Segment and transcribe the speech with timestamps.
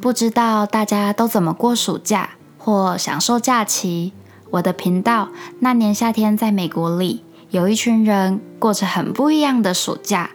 [0.00, 4.12] 不知道大家都怎么过暑假或享受假期？
[4.50, 5.28] 我的频道
[5.58, 10.30] 那年夏天在美国里，有一群人过着很不一样的暑假，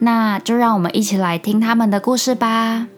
[0.00, 2.88] 那就让我们一起来听他们的故事吧。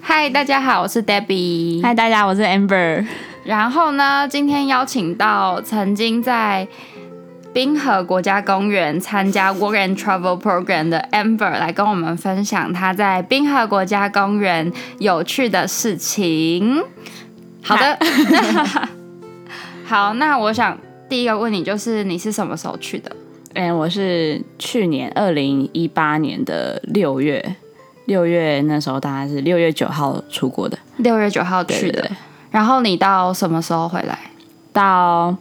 [0.00, 1.82] 嗨，大家好，我是 Debbie。
[1.82, 3.06] 嗨，大家，我是 Amber。
[3.44, 6.66] 然后呢，今天邀请到曾经在
[7.56, 16.84] 滨河国家公园参加 Work and Travel Program 的 Amber 来跟我们分享他在滨河国家公园有趣的事情。
[17.62, 17.98] 好的，
[19.86, 20.76] 好，那我想
[21.08, 23.10] 第一个问你就是你是什么时候去的？
[23.54, 27.56] 嗯，我是去年二零一八年的六月。
[28.04, 32.02] 六月那时候大概是六月九号出国的，六月九号去的。
[32.02, 32.16] 对对对。
[32.50, 34.18] 然后你到什么时候回来？
[34.74, 35.34] 到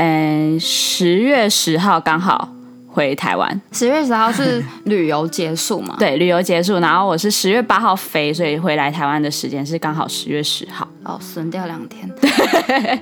[0.00, 2.48] 嗯十月十号刚好
[2.86, 3.60] 回台湾。
[3.72, 5.96] 十月十号是旅游结束嘛？
[5.98, 6.78] 对，旅游结束。
[6.78, 10.86] 然后我是十月八号飞，所以回来台湾的时间是刚好十月十号。
[11.02, 12.08] 哦，损掉两天。
[12.20, 13.00] 对。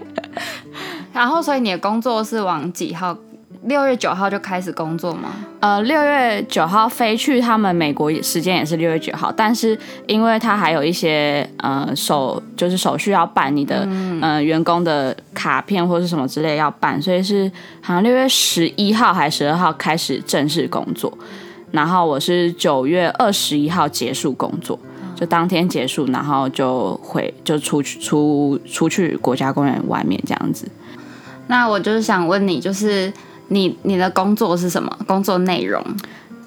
[1.12, 3.16] 然后，所以你的工作是往几号？
[3.66, 5.30] 六月九号就开始工作吗？
[5.58, 17.50] 呃，六月九号飞去他们美国时间也是六月九号，但是因为他还有一些呃手就是手续要办，你的嗯、呃、员工的卡片或是什么之类要办，所以是
[17.80, 21.12] 好像六月十一号还是十二号开始正式工作，
[21.72, 24.78] 然后我是九月二十一号结束工作，
[25.16, 30.68] 就当天结束，然后就回就出去出出去国家公园外面这样子。
[31.48, 33.12] 那我就是想问你，就是。
[33.48, 34.96] 你你的工作是什么？
[35.06, 35.82] 工作内容？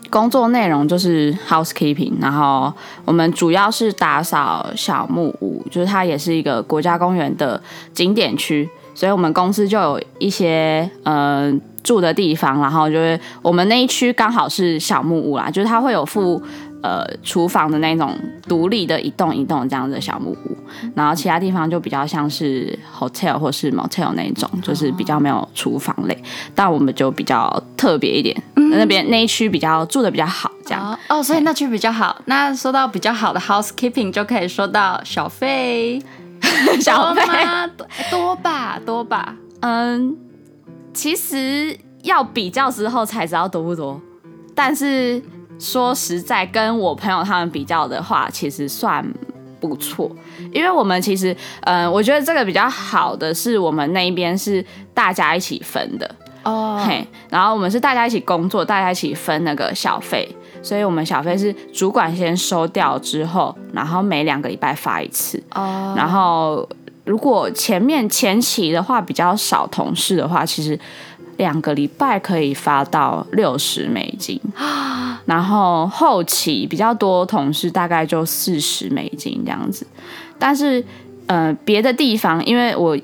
[0.09, 2.73] 工作内容就是 housekeeping，然后
[3.05, 7.61] 我们主要是打扫小木屋，就是它也是一个国家公园的
[7.93, 16.41] 景点区，所以我们公司就有一些嗯、住的地方，然后就是我们那一区刚好是小木屋啦，就是它会有附。
[16.81, 20.57] 呃，厨房的那种独立的一栋一栋这样的小木屋，
[20.95, 26.23] 然后其他地方就比较像是 hotel 或是 motel 那种，就是比较没有厨房类，
[26.55, 30.93] 但我们就比较特别一点，嗯、那边那一区比较住的比较好，这样。
[30.93, 32.21] 哦，哦，所以那区比较好。
[32.25, 36.01] 那说到比较好的 housekeeping，就可以说到小费，
[36.79, 37.23] 小费。
[38.09, 40.15] 多吧，多吧，嗯，
[40.93, 43.99] 其实要比较之后才知道多不多，
[44.55, 45.21] 但是。
[45.59, 49.05] 说实在，跟我朋友他们比较的话，其实算
[49.59, 50.09] 不错，
[50.53, 56.09] 因为我们其实，嗯、呃，我觉得这个比较好的是我们那一边是大家一起分的
[56.43, 56.87] 哦，oh.
[56.87, 65.99] 嘿，然后我们是大家一起工作，大家一起分那个小费，所以我们小费是主管先收掉之后，然后每两个礼拜发一次哦，oh.
[65.99, 66.65] 然后
[67.03, 70.79] 如果前面前期的话比较少同事的话，其实。
[71.39, 74.37] 两个礼拜可以发到六十美金，
[75.25, 79.87] 然后后期比较多同事大概就四十美金这样子，
[80.37, 80.83] 但是
[81.27, 82.97] 呃别的地方，因为我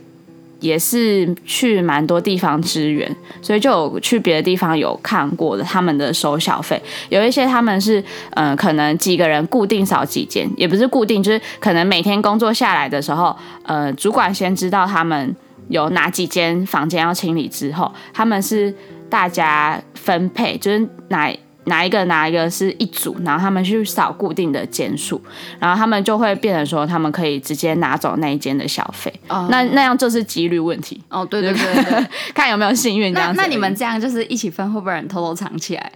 [0.60, 3.10] 也是去蛮多地方支援，
[3.42, 15.34] 所以就有去别的地方有看过的他们的收小费，有一些他们是嗯、呃、可能几个人固定扫几间，也不是固定，就是可能每天工作下来的时候，呃主管先知道他们。
[15.70, 18.74] 有哪几间房间要清理之后，他们是
[19.10, 25.20] 大家分配，就是哪哪一个哪一个是一组，然后他们去扫固定的间数，
[25.60, 29.12] 然后他们就会变成说，他们可以直接拿走那一间的小费。
[29.28, 31.04] 哦，那那样就是几率问题。
[31.10, 33.38] 哦，对对对对， 看有没有幸运这样子。
[33.38, 35.92] 那那你们这样就是一起分，会不会有人偷偷藏起来？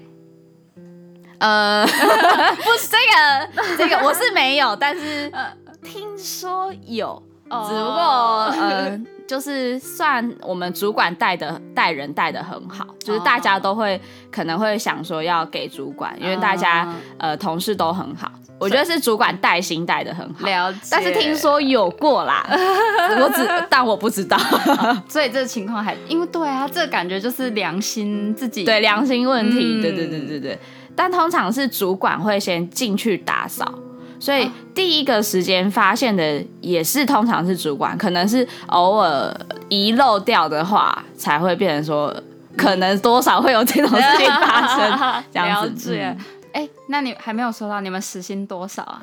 [1.37, 5.31] 呃， 不是这个，这个我是没有，但是
[5.83, 9.01] 听说有，哦、只不过呃。
[9.29, 14.01] 就是算我们主管带的带人带的很好，就是大家都会
[14.31, 20.47] 可能会想说要给主管，因为大家呃同事都很好，我觉得是主管带薪带的很好。
[20.47, 20.79] 了解。
[20.89, 22.43] 但是听说有过啦，
[23.21, 24.35] 我只但我不知道，
[25.07, 30.59] 所以这个情况还因为对啊，这个感觉就是良心自己对良心问题，对对对对对。
[30.95, 33.71] 但通常是主管会先进去打扫。
[34.19, 39.33] 所以第一个时间发现的也是通常是主管，可能是偶尔
[39.69, 42.13] 遗漏掉的话，才会变成说
[42.57, 45.23] 可能多少会有这种事情发生。
[45.31, 45.95] 这样子。
[45.97, 46.15] 哎、
[46.53, 49.01] 嗯欸，那你还没有说到你们时薪多少啊？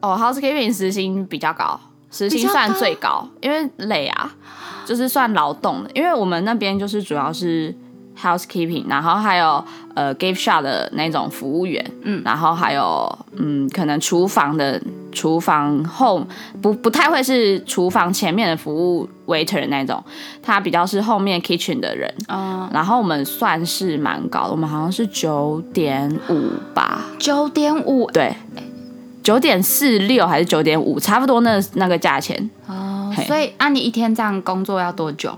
[0.00, 1.78] 哦，housekeeping 时薪比较高，
[2.10, 4.32] 时薪算最高，高因为累啊，
[4.86, 5.90] 就是算劳动的。
[5.94, 7.74] 因为我们那边就是主要是
[8.20, 9.64] housekeeping，然后还有
[9.94, 14.80] 呃 gift shop 的那种服务员，嗯，然后还有嗯可能厨房的
[15.10, 16.26] 厨房后
[16.60, 20.02] 不不太会是厨房前面的服务 waiter 的那种，
[20.42, 28.34] 他比较是后面 kitchen 的人，嗯，然后我们算是蛮高的，我们好像是九点五吧，九点五，对，
[29.22, 32.50] 九点四六还是九点五，差不多那那个价钱。
[32.66, 35.36] 哦，所以那、啊、你一天这样工作要多久？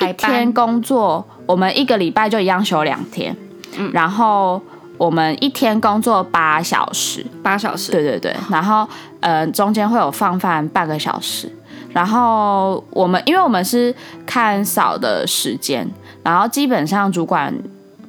[0.00, 3.36] 一天工作，我们一个礼拜就一样休两天，
[3.76, 4.60] 嗯，然后
[4.96, 8.88] 我们一天工作八小时，八小时，对对对，然后
[9.20, 11.50] 呃中间会有放饭半个小时，
[11.92, 13.94] 然后我们因为我们是
[14.24, 15.86] 看扫的时间，
[16.22, 17.54] 然后基本上主管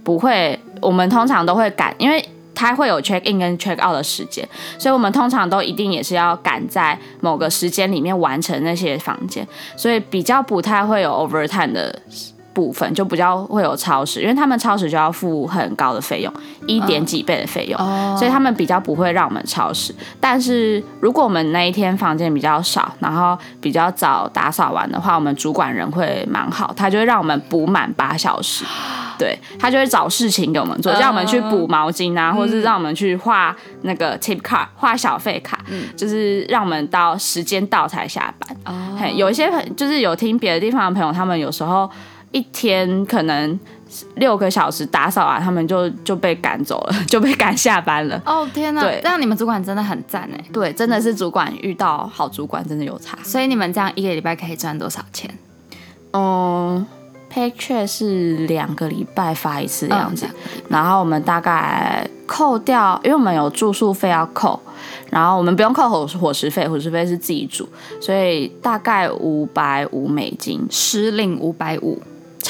[0.04, 2.24] 不会，我们通常都会赶，因为。
[2.53, 12.01] 它会有 check in 跟 check out 的时间，所以我们通常都一定也是要赶在某个时间里面完成那些房间，所以比较不太会有 overtime 的
[12.61, 16.31] 部分，就比较会有超时，因为他们超时就要付很高的费用，
[16.67, 18.15] 一点几倍的费用，oh.
[18.15, 19.95] 所以他们比较不会让我们超时。
[20.19, 28.63] 但是如果我们那一天房间比较少，然后比较早打扫完的话，我们主管人会蛮好，他就会让我们补满八小时。
[29.17, 38.57] 对，他就会找事情给我们做，叫我们去补毛巾啊，uh, 或者是让我们去画那个 tip card，画小费卡，嗯，就是让我们到时间到才下班。
[38.65, 41.87] 哦、uh，有一些朋就是有听别的地方的朋友，他们有时候
[42.31, 43.60] 一天可能
[44.16, 48.22] 六个小时打扫完，他们就就被赶走了， 就被赶下班了。
[48.25, 50.45] 哦天哪，对，这样你们主管真的很赞哎。
[50.51, 53.18] 对，真的是主管遇到好主管真的有差。
[53.24, 55.30] 所以你们这样一个礼拜可以赚多少钱？
[56.13, 56.86] 嗯。
[57.33, 64.60] Paycheck 是两个礼拜发一次的样子，嗯，然后我们大概扣掉，因为我们有住宿费要扣，
[65.10, 67.66] 然后我们不用扣伙伙食费，伙食费是自己煮，
[68.01, 72.01] 所以大概五百五美金，时令五百五，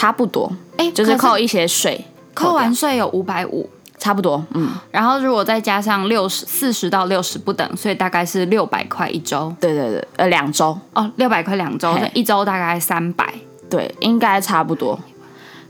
[0.01, 2.03] 差不多，哎，就是扣一些税，
[2.33, 3.69] 扣完税有五百五，
[3.99, 13.31] 差不多，嗯，然后如果再加上六十四十到六十不等，所以大概是六百块一周，对对对，呃，两周，哦，六百块两周，一周大概三百。
[13.69, 14.99] 对，应该差不多，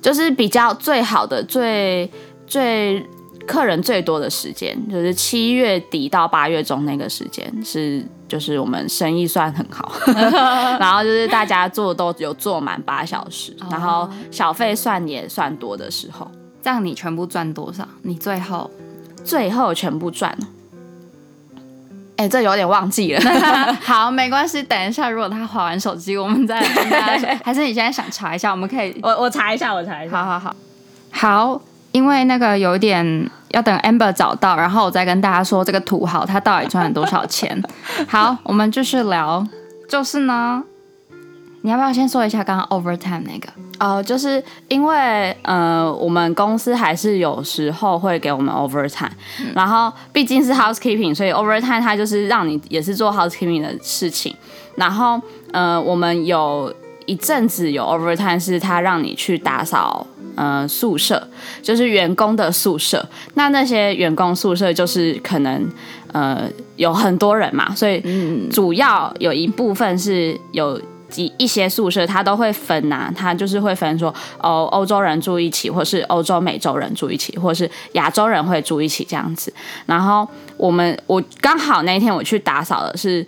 [0.02, 2.10] 就是比较最好的、最
[2.48, 3.06] 最
[3.46, 8.02] 客人最多的时间，就是七月底到八月中那个时间是，
[8.32, 9.92] 就是我们生意算很好，
[10.80, 16.32] 然后就是大家做都有做满八小时，然后小费算也算多的时候，
[16.64, 17.86] 这样你全部赚多少？
[18.04, 18.72] 你最后
[19.26, 20.34] 最后全部赚。
[22.16, 23.22] 哎、欸，这有点忘记了。
[23.84, 24.64] 好，没关系。
[24.64, 27.28] 等一下，如果他划完手机，我们再跟大家说。
[27.44, 28.52] 还是你现在想查一下？
[28.52, 30.24] 我们可以，我我查一下，我查一下。
[30.24, 30.56] 好好好，
[31.12, 37.62] 好，因为那个有点要等 Amber 找到，然后我再跟大家说这个土豪他到底赚了多少钱。
[38.08, 39.46] 好，我们继续聊，
[39.90, 40.64] 就是呢。
[41.64, 43.48] 你要不要先说一下刚刚 overtime 那个？
[43.80, 54.36] 哦、呃，就是因为呃，我们公司还是有时候会给我们 overtime，、嗯、然后毕竟是 housekeeping，所以 overtime 它就是让你也是做 housekeeping 的事情。
[54.74, 55.22] 然后
[55.52, 56.74] 呃，我们有
[57.12, 61.28] 一阵子有 overtime 是他让你去打扫呃宿舍，
[61.62, 63.06] 就是员工的宿舍。
[63.34, 65.70] 那那些员工宿舍就是可能
[66.14, 66.48] 呃
[66.78, 68.02] 有很多人嘛，所以
[68.50, 70.80] 主要有一部分是有。
[71.12, 79.54] 几一些宿舍，他都会分呐、啊，他就是会分说，哦，欧洲人住一起，或是欧洲美洲人住一起，或是亚洲人会住一起这样子。
[79.86, 80.26] 然后
[80.56, 83.28] 我们我刚好那一天我去打扫的是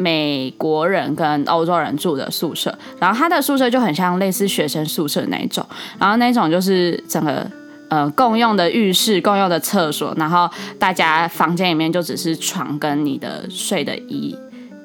[0.00, 5.64] 美国人跟欧洲人住的宿舍，然后他的宿舍就很像类似学生宿舍那一种，
[5.98, 7.46] 然后那种就是整个
[7.88, 14.36] 呃共用的浴室、共用的厕所，然后大家房间里面就只是床跟你的睡的衣。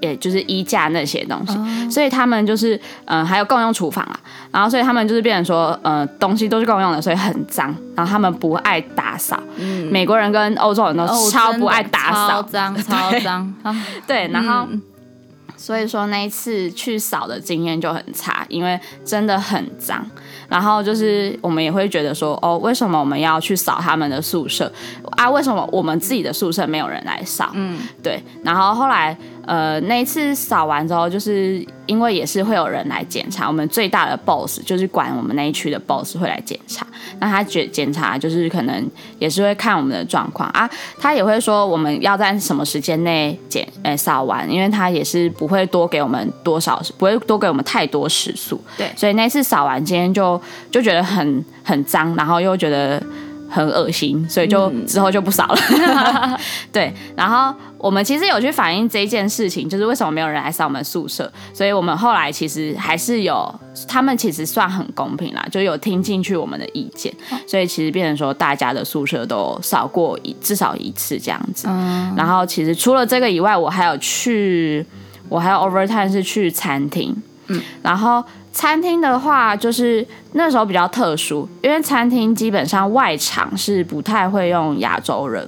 [0.02, 1.90] 也就是衣架那些东西，oh.
[1.90, 4.20] 所以他们就是嗯、呃，还有共用厨房啊，
[4.52, 9.42] 然后所以他们就是变成说，呃，东西都是共用的，所以很脏，然后他们不爱打扫。
[9.56, 13.56] 嗯，美国人跟欧洲人都超不爱打扫，脏、oh, 超脏。
[14.06, 14.80] 对，然后、嗯、
[15.66, 20.06] 所以说那一次去扫的经验就很差，因为真的很脏。
[20.48, 24.72] 然后就是我们也会觉得说，哦，为什么我们要去扫他们的宿舍
[25.18, 25.28] 啊？
[25.28, 27.50] 为什么我们自己的宿舍没有人来扫？
[27.56, 28.22] 嗯，对。
[28.44, 29.18] 然后后来。
[29.46, 36.86] 呃，那一次扫完之后，就是因为也是会有人来检查，我们最大的 boss 就是管我们那一区的 boss 会来检查。
[37.20, 38.86] 那他检检查就是可能
[39.20, 48.60] 也是会看我们的状况啊，他也会说我们要在什么时间内检呃扫完，因为他也是不会多给我们多少，不会多给我们太多时速。
[48.78, 53.02] 对，所以那次扫完今天就就觉得很很脏，然后又觉得。
[53.56, 55.58] 很恶心，所以就之后就不扫了。
[55.70, 56.38] 嗯、
[56.74, 63.50] 对，然后我们其实有去反映这一件事情，就是为什么没有人来扫我们宿舍，所以我们后来其实还是有，
[63.88, 67.14] 他们其实算很公平啦，就有听进去我们的意见，
[67.48, 71.68] 所以其实变成说大家的宿舍都扫过一至少一次这样子。
[71.70, 74.86] 嗯、然后其实除了这个以外，我还有去，
[75.30, 77.16] 我还有 overtime 是去餐厅，
[77.48, 78.22] 嗯，然后。
[78.56, 85.46] 餐厅的话，就是那时候比较特殊，因为餐厅基本上外场是不太会用亚洲人，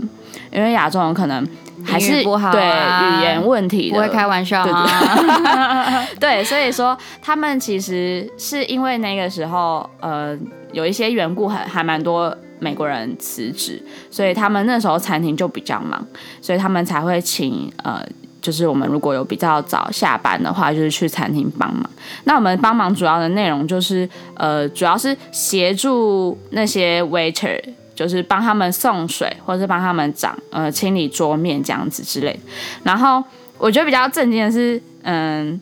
[0.52, 1.48] 因为亚洲人可能
[1.86, 6.06] 还是不好、啊、对语言问题的，不会开玩笑啊。
[6.20, 10.38] 对， 对，所以说他们其实是因为那个时候，呃，
[10.74, 16.06] 有一些缘故，还还蛮多美国人辞职，所以他们那时候餐厅就比较忙，
[16.42, 18.06] 所以他们才会请呃。
[18.48, 21.84] 就是我们如果有比较早下班的话，就是去餐厅帮忙。
[22.24, 27.62] 那我们帮忙主要的内容就是，呃，主要是协助那些 waiter，
[27.94, 32.40] 就是帮他们送水，或者是帮他们掌呃清理桌面这样子之类。
[32.84, 33.22] 然后
[33.58, 35.60] 我觉得比较震惊的是，嗯，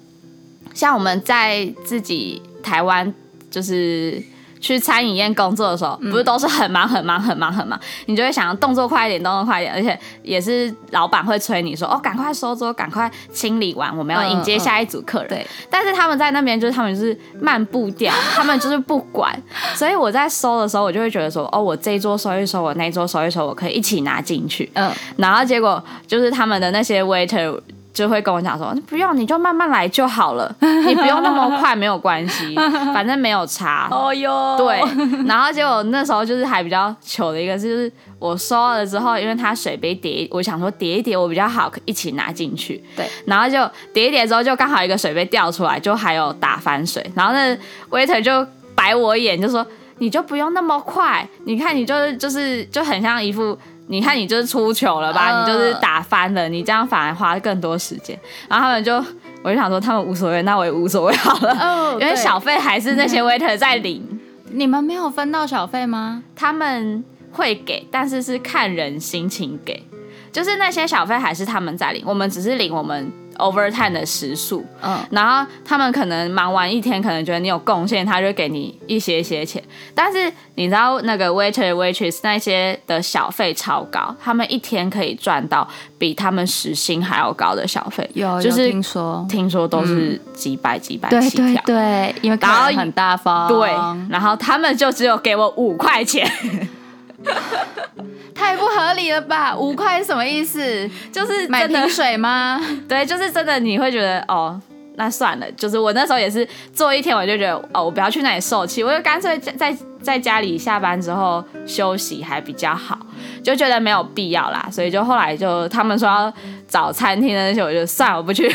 [0.76, 3.12] 像我们在自己台湾
[3.50, 4.22] 就是。
[4.60, 15.30] 去餐饮业工作的时候，不是都是很忙很忙很忙很忙，你就会想要动作快一点，动作快一点，而且也是老板会催你说，哦，赶快收桌，赶快清理完，我们要迎接下一组客人。
[15.30, 19.40] 对，但是他们在那边就是他们就是慢步调， 他们就是不管，
[19.76, 24.70] 所以我在收的时候，我就会觉得说，哦，我这一桌收一收，我那一桌收一收，我可以一起拿进去。
[24.74, 27.60] 嗯，然后结果就是他们的那些 waiter。
[27.96, 30.54] 就会跟我讲说，不用，你就慢慢来就好了，
[30.86, 32.54] 你不用那么快，没有关系，
[32.94, 33.88] 反正没有差。
[33.90, 34.82] 哦哟，对。
[35.26, 42.84] 然后结果那时候就是还比较糗的一个，就是我收了之后，因为它水杯叠，我想说叠一叠我比较好一起拿进去。
[42.98, 43.10] 对。
[43.26, 43.58] 然后就
[43.94, 47.10] 叠一叠之后，就刚好一个水杯掉出来，就还有打翻水。
[47.16, 47.58] 然后那
[47.90, 49.66] waiter 就白我一眼，就说
[50.00, 53.58] 你就不用那么快，你看你就是就是就很像一副。
[53.88, 55.42] 你看，你就是出糗了吧？
[55.42, 58.18] 你就是打翻了，你这样反而花更多时间。
[58.48, 58.96] 然后他们就，
[59.44, 61.98] 我就想说，他们无所谓，那我也无所谓好了。
[62.02, 64.20] 因为小费还是那些 waiter 在领。
[64.52, 66.24] 你们没有分到小费吗？
[66.36, 69.84] 他们会给，但是是看人心情给，
[70.32, 73.12] 就是那些小费还是他们在领，我们只是领我们。
[73.36, 79.62] Overtime 的时数，嗯，然后他们可能忙完一天，可能觉得你有贡献，他就给你一些些钱。
[79.94, 88.10] 但是你知道那个 waiter waitress 那些的小费超高，他们一天可以赚到比他们时薪还要高的小费。
[88.14, 91.46] 有，就是听说，听说都是几百几百起跳。
[91.46, 93.48] 对对对，因为然后很大方。
[93.48, 93.70] 对，
[94.10, 96.30] 然后他们就只有给我五块钱。
[98.36, 99.56] 太不合理了吧？
[99.56, 100.90] 五块是什么意思？
[101.12, 102.62] 就是买瓶水吗？
[102.88, 104.60] 对，就是真的，你会觉得哦，
[104.96, 105.52] 那算了。
[105.54, 113.00] 就是我那时候也是做一天，我就觉得哦，我不要去那里受气，我就干脆在在家里下班之后休息还比较好，
[113.42, 114.68] 就觉得没有必要啦。
[114.72, 116.32] 所以就后来就他们说要
[116.68, 118.54] 找餐厅的那些，我就算了，我不去。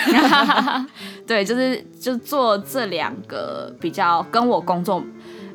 [1.27, 5.03] 对，就是就做这两个比较跟我工作。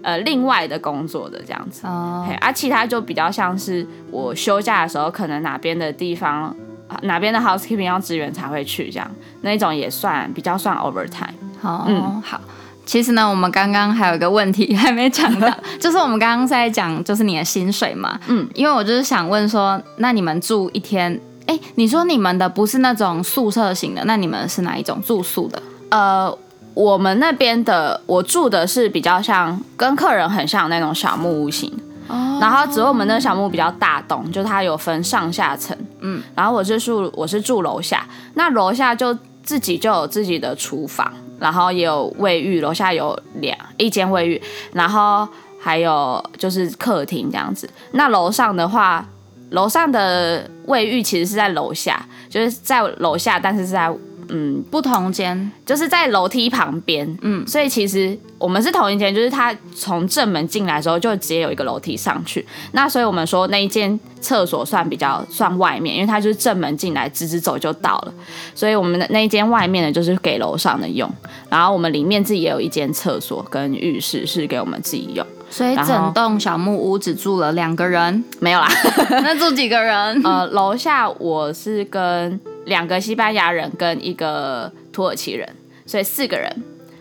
[0.05, 6.55] 呃，另外的工作的这样子，哦、oh.，啊，其他就比较像是我休假的时候，可能哪边的地方，
[7.01, 11.33] 哪边的 housekeeping 要支援才会去这样，那一种也算比较算 overtime。
[11.59, 12.39] 好、oh, 嗯，好。
[12.85, 18.19] 其实呢，我们刚刚还有一个问题还没讲到， 就是我们刚刚在讲，就是你的薪水嘛。
[18.27, 25.59] 嗯，因为我就是想问说，那你们住一天，哎，你说你们的不是那种宿舍型的，那你们是哪一种住宿的？
[25.89, 26.37] 呃。
[26.75, 31.71] 我们那边的，我住的是比较像跟客人很像那种小木屋型
[32.09, 32.43] ，oh.
[32.43, 44.41] 然后只有我们那个小木屋比较大栋，就它有分上下层，嗯，然后我是住我是住楼下，那楼下就自己就有自己的厨房，然后也有卫浴，楼下有两一间卫浴，
[44.73, 45.25] 然后
[45.57, 47.69] 还有就是客厅这样子。
[47.93, 49.07] 那楼上的话，
[49.51, 53.89] 楼上的卫浴其实是在楼下，就是在楼下，但是是在。
[54.29, 57.17] 嗯，不同间，就是在楼梯旁边。
[57.21, 62.45] 嗯，所以其实我们是同一间，就是他从正门进来的时候就直接有一个楼梯上去。
[62.71, 68.13] 那所以我们说那一间厕所算比较算外面，因为它就是正门进来直直走就到了。
[68.53, 71.09] 所以我们的那一间外面的就是给楼上的用，
[71.49, 75.25] 然后我们里面自己也有一间厕所跟浴室是给我们自己用。
[75.55, 78.23] 所以整栋小木屋只住了两个人？
[78.39, 78.67] 没有啦，
[79.23, 80.21] 那住几个人？
[80.23, 82.39] 呃，楼下我是跟。
[82.65, 85.47] 两个西班牙人跟一个土耳其人，
[85.85, 86.51] 所以四个人。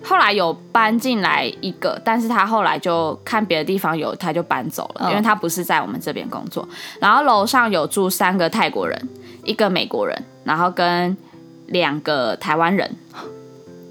[0.05, 6.69] 后来有搬进来一个，但是他后来就看别的地方有，他就搬走了，因为他不是在我们这边工作。
[7.01, 9.09] 然后楼上有住三个泰国人，
[9.43, 11.17] 一个美国人，然后跟
[11.69, 12.95] 两个台湾人。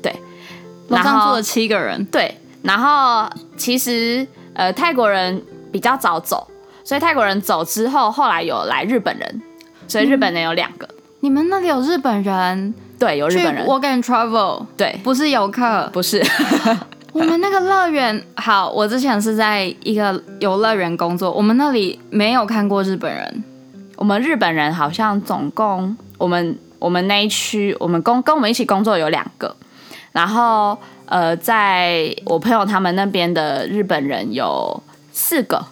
[0.04, 0.16] 对，
[0.90, 2.06] 楼上住了七个人。
[2.06, 3.28] 对，然后
[3.58, 5.42] 其实呃泰国人
[5.72, 6.48] 比较早走。
[6.86, 9.42] 所以泰国人走之后，后来有来日本人，
[9.88, 10.86] 所以日本人有两个。
[11.22, 12.74] 你们那里有日本人？
[13.00, 13.66] 对，有日本人。
[13.66, 16.22] Work and travel，对，不是游客，不是。
[17.14, 23.44] 我们那个乐园，好，我之前是在一个游乐园工作，我们那里没有看过日本人。
[23.96, 29.56] 我们日本人好像总共，我们我们那一区，我们工跟我们一起工作有两个，
[30.14, 30.78] 然后
[31.08, 35.66] 呃，在我朋友他们那边的日本人有四个。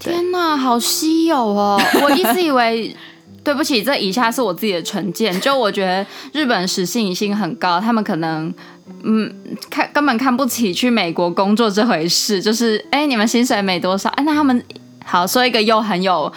[0.00, 1.80] 天哪，好稀有哦！
[2.02, 2.96] 我一直以为。
[3.42, 5.40] 对不起，这以下是我自己的成见。
[5.40, 8.52] 就我觉得日本时性已经很高，他们可能
[9.02, 9.34] 嗯
[9.70, 12.42] 看根本看不起去美国工作这回事。
[12.42, 14.62] 就是哎，你们薪水没多少，哎，那他们
[15.06, 16.30] 好说一个又很有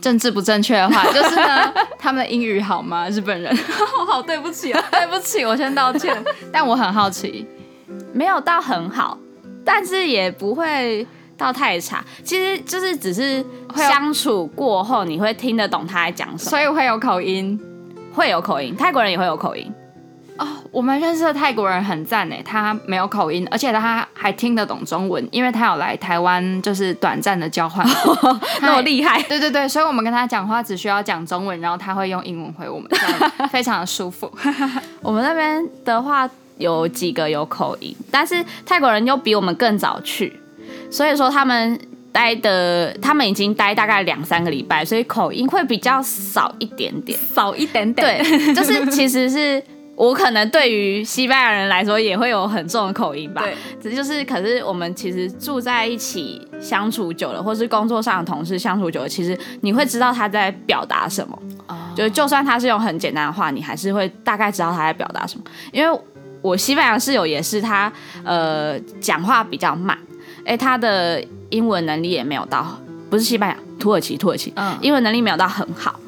[0.00, 3.08] 政治不正确的话， 就是呢，他们的英语好吗？
[3.08, 3.54] 日本人，
[4.00, 6.16] 我好对不起啊， 对不起，我先道歉。
[6.52, 7.46] 但我很好奇，
[8.12, 9.18] 没有到很好，
[9.64, 11.06] 但是也不会。
[11.38, 13.44] 到太差，其实就是只是
[13.76, 17.56] 相处过后，你会听得懂他在讲什么，所以会有口音，
[18.12, 19.72] 会有口音，泰国人也会有口音。
[20.38, 27.86] 哦，我们认识的泰国人很赞诶，他没有口音，而且他还听得懂中文，因为他有来台湾，就是短暂的交换，
[28.62, 29.20] 那么厉害。
[29.24, 34.32] 对对对，所以我们跟他讲话只需要讲中文，然后他会用英文回我们，这样非常的舒服。
[35.02, 36.28] 我们那边的话
[36.58, 40.40] 有几个有口音，但是泰国人又比我们更早去。
[40.90, 41.78] 所以说他们
[42.10, 48.22] 待的，他们已经待大概两三个礼拜，所以口音会比较少一点点，少一点点。
[48.22, 49.62] 对，就是其实是
[49.98, 53.42] 我可能对于西班牙人来说也会有很重的口音吧。
[53.42, 61.36] 对，只就是可是我们其实住在一起相处久了，或是工作上的同事相处久了，其实你会知道他在表达什么。
[61.66, 61.76] 哦。
[61.96, 65.44] 就是就算他是用很简单的话，你还是会大概知道他在表达什么。
[65.72, 66.00] 因为
[66.40, 69.98] 我西班牙室友也是他，呃，讲话比较慢。
[70.44, 72.78] 哎，他的英文能力也没有到，
[73.10, 75.98] 不是西班牙，土耳其，土耳其，嗯，英文能力没有到很好。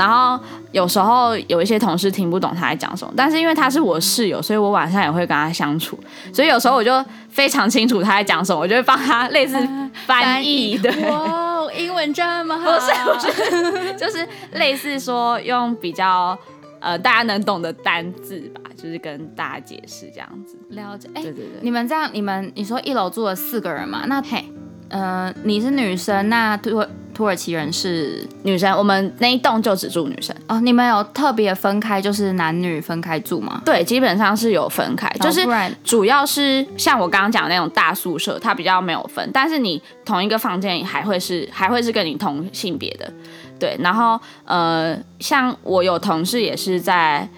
[0.00, 0.42] 然后
[0.72, 5.98] 有时候有一些同事听不懂他在讲什么，但是因为他是我室友，所以我晚上也会跟他相处，
[6.32, 9.56] 所以有时候我就非常清楚他在讲什么，我就会帮他类似
[10.06, 10.78] 翻译。
[10.78, 12.80] 对，哇，英文这么好，不
[13.20, 16.38] 是不是，就是类似说用比较
[16.80, 18.62] 呃大家能懂的单字吧。
[18.80, 21.06] 就是跟大家解释这样子，了解。
[21.12, 24.04] 对对对，你们这样，你们你说一楼住了四个人嘛？
[24.06, 24.42] 那嘿，
[24.90, 30.60] 呃，你是女生，那土土耳其人是女生，我们那一栋就只住女生哦。
[30.60, 33.62] 你们有特别分开，就是男女分开住吗？
[33.64, 35.46] 对，基本上是有分开，就是
[35.84, 43.12] 主要是像我刚刚讲的那种大宿舍，它比较没有分，但是你同一个房间还会是还会是跟你同性别的，
[43.58, 43.76] 对。
[43.80, 47.28] 然后呃，像我有同事也是在。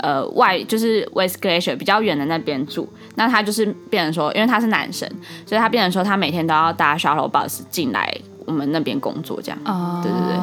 [0.00, 5.06] 呃，外就是 West Glacier 比较远的那边住，那他就是变成说，因为他是男生，
[5.44, 9.58] 所以他变成说他每天都要搭 shuttle bus 进来我们那边工作，这样。
[9.64, 10.36] 哦，对对对。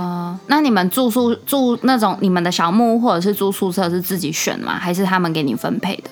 [0.48, 4.78] 那你们住宿住那种你们的小木屋或者是住宿舍是自己选吗？
[4.78, 6.10] 还是他们给你分配的？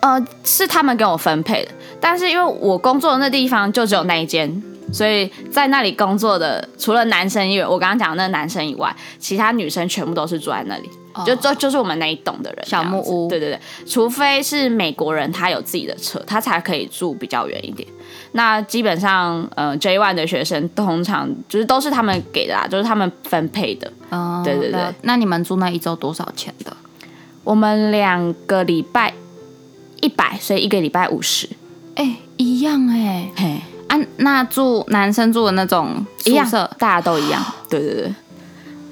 [0.00, 4.62] 呃，是他们给我分配的，但是因为我工作的那地方就只有那一间。
[4.92, 10.96] 所以在那里工作的，除了男生以外，我刚刚讲的那个男生以外，其他女生全部都是住在那里，oh.
[11.24, 12.66] 就就就是我们那一栋的人。
[12.66, 13.28] 小木屋。
[13.28, 17.88] 对对对，除非是美国人，他有自己的车，他才可以住比较远一点。
[18.32, 23.90] 那基本上，呃，J One 的学生通常就是都是他们给的啦，就是他们分配的。
[24.10, 24.44] 哦、oh,。
[24.44, 24.80] 对对对。
[25.02, 26.76] 那你们住那一周多少钱的？
[27.44, 29.14] 我们两个礼拜
[30.00, 31.48] 一百，所以一个礼拜五十。
[31.94, 33.32] 哎、欸，一样哎、欸。
[33.36, 33.60] 嘿。
[33.88, 37.40] 啊，那住男生住的那种宿舍，大家都一样。
[37.70, 38.14] 对对对，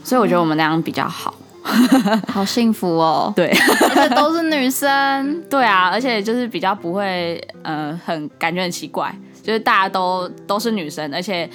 [0.05, 1.35] 所以我觉得我们那样比较好，
[2.29, 3.33] 好幸福哦。
[3.35, 3.49] 对，
[3.97, 5.43] 而且都是女生。
[5.49, 11.49] 对啊，而且就是比较不会，呃，很感觉很奇怪，就是大家都都是女生，而且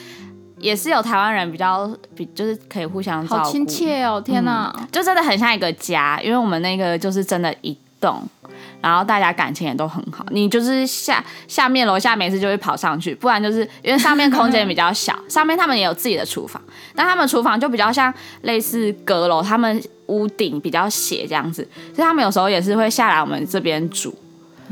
[0.58, 3.43] 也是有台湾人比较比，就是可以互相照顾。
[3.43, 4.19] 好亲切哦！
[4.19, 8.24] 天哪、嗯，就真的很像一个家，因为我们那个就是真的一栋。
[8.82, 16.62] 然后大家感情也都很好，你就是下下面楼下没事就会跑上去，不然就是因为上面空间比较小，上面他们也有自己的厨房，
[16.96, 24.18] 但他们厨房就比较像类似阁楼，他们屋顶比较斜这样子，所以他们有时候也是会下来我们这边煮，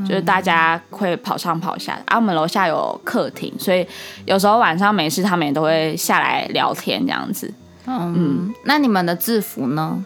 [0.00, 3.86] 就是大家会跑上跑下，而、啊、我们楼下有客厅，所以
[4.24, 7.52] 有时候晚上没事他们也都会下来聊天这样子。
[7.86, 10.02] 嗯，嗯，那你们的制服呢？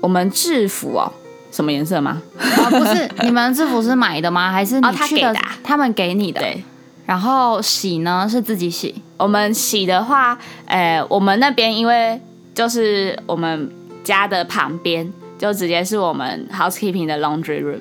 [0.00, 1.12] 我们制服哦。
[1.56, 2.20] 什么颜色吗？
[2.38, 4.52] 啊，不是， 你们制服是买的吗？
[4.52, 4.92] 还是你去的？
[4.92, 5.58] 哦，他给的啊？
[5.64, 6.38] 他们给你的。
[6.38, 6.62] 对。
[7.06, 8.28] 然后洗呢？
[8.30, 8.94] 是自己洗。
[9.16, 12.20] 我们洗的话，呃，我们那边因为
[12.54, 13.70] 就是我们
[14.04, 17.80] 家的旁边，就直接是我们 housekeeping 的 laundry room，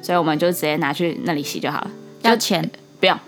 [0.00, 1.90] 所以我们就直接拿去那里洗就好了。
[2.22, 2.70] 要钱？
[3.00, 3.18] 不用。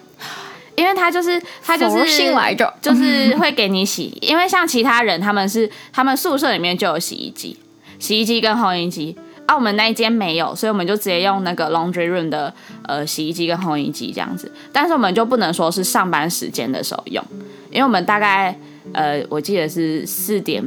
[0.77, 4.17] 因为他就是他就是新来着，就是会给你洗。
[4.21, 7.57] 因为像其他人，他们是他们宿舍里面就有洗衣机，
[7.99, 9.17] 洗衣机跟烘衣机。
[9.49, 14.53] 啊，我们那一间没有，所以我们就直接用那个 laundry room 的呃洗衣机跟烘衣机这样子。
[14.71, 17.25] 但是我们就不能说是上班时间的时候用，
[17.71, 18.55] 因为我们大概
[18.93, 20.63] 呃我记得是四点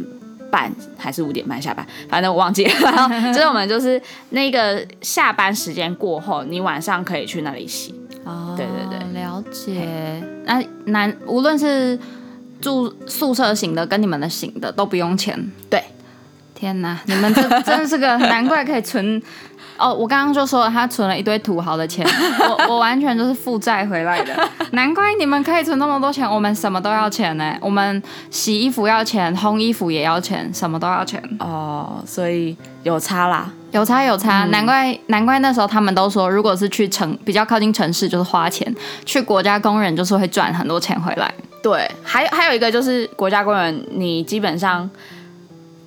[0.50, 2.74] 半还是五点半下班，反正我忘记了。
[2.82, 7.94] 然后 就是我们就是那个下班时间过后，你晚上可以去那里洗。
[8.26, 10.24] 哦，对对对，了解。
[10.46, 12.00] 那男无论是
[12.60, 15.52] 住宿舍型的跟你们的型的都不用钱。
[15.70, 15.84] 对。
[16.62, 19.20] 天哪，你们这 真的是个难怪可以存
[19.78, 19.92] 哦！
[19.92, 22.06] 我刚刚就说了，他存了一堆土豪的钱，
[22.48, 24.32] 我我完全就是负债回来的。
[24.74, 27.58] 难怪你们可以存那么多钱，我们什么都要钱呢？
[27.60, 32.04] 我们洗衣服要钱，烘衣服也要钱，什么都要钱哦。
[32.06, 34.46] 所以有差啦，有差有差。
[34.46, 38.72] 难怪难怪那时候他们都说，如果是去城比较靠近城市，就是花钱；
[39.04, 41.34] 去国家公园就是会赚很多钱回来。
[41.64, 44.88] 对，还还有一个就是国家公园，你基本上。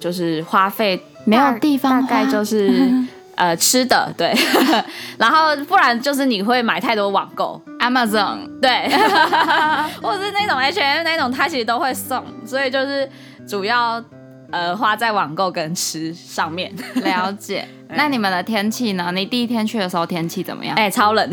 [0.05, 2.93] 就是花费没有地方，大概就是
[3.37, 4.35] 呃吃的对，
[5.17, 8.87] 然后不然就是你会买太多网购，Amazon 对，
[10.03, 13.09] 或者是那种 H&M 那种，它其实都会送，所以就是
[13.49, 14.05] 主要
[14.51, 16.71] 呃花在网购跟吃上面。
[16.97, 17.67] 了解。
[17.97, 19.11] 那你们的天气呢？
[19.15, 20.77] 你第一天去的时候天气怎么样？
[20.77, 21.31] 哎、欸，超冷，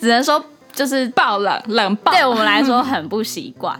[0.00, 3.78] 只能说就是爆冷，冷爆，对我们来说很不习惯。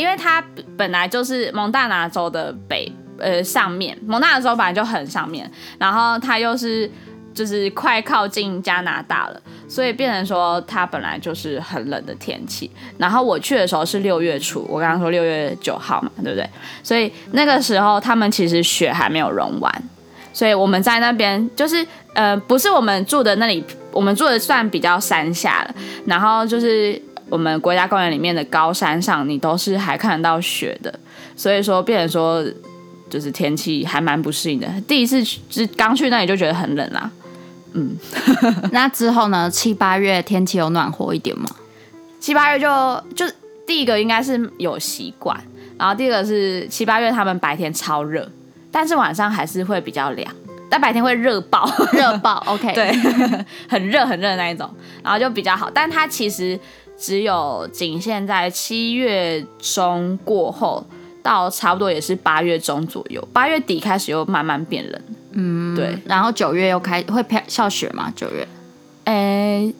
[0.00, 0.42] 因为它
[0.78, 6.90] 本来就是蒙大拿州的北呃上面，蒙大拿州本来就很上面，然后它又是
[7.34, 12.70] 就是快靠近加拿大了，所以变成说它本来就是很冷的天气。
[12.96, 16.48] 然后我去的时候是六月初，我刚刚说六月九号嘛，对不对？
[16.82, 19.70] 所以那个时候他们其实雪还没有融完，
[20.32, 25.74] 所以我们在那边就是呃不是我们住的那里，我们住的算比较山下了，
[26.06, 27.00] 然后就是。
[27.30, 30.92] 我们国家公园里面的高山上，你都是还看得到雪的，
[31.36, 32.44] 所以说，变成说
[33.08, 34.68] 就是天气还蛮不适应的。
[34.86, 37.10] 第一次去，刚去那里就觉得很冷啦。
[37.72, 37.96] 嗯，
[38.72, 39.48] 那之后呢？
[39.48, 41.46] 七八月天气有暖和一点吗？
[42.18, 43.32] 七八月就就
[43.64, 45.40] 第一个应该是有习惯，
[45.78, 48.28] 然后第二个是七八月他们白天超热，
[48.72, 50.34] 但是晚上还是会比较凉，
[50.68, 52.42] 但白天会热爆，热爆。
[52.48, 52.90] OK， 对，
[53.70, 54.68] 很热很热的那一种，
[55.04, 56.58] 然后就比较好，但它其实。
[57.00, 60.86] 只有仅限在七月中过后，
[61.22, 65.00] 到差不多也是八月中左右，八月底开始又慢慢变冷。
[65.32, 65.96] 嗯，对。
[66.04, 68.12] 然后九月又开会飘下雪吗？
[68.14, 68.46] 九月？
[69.04, 69.14] 诶、
[69.66, 69.74] 欸，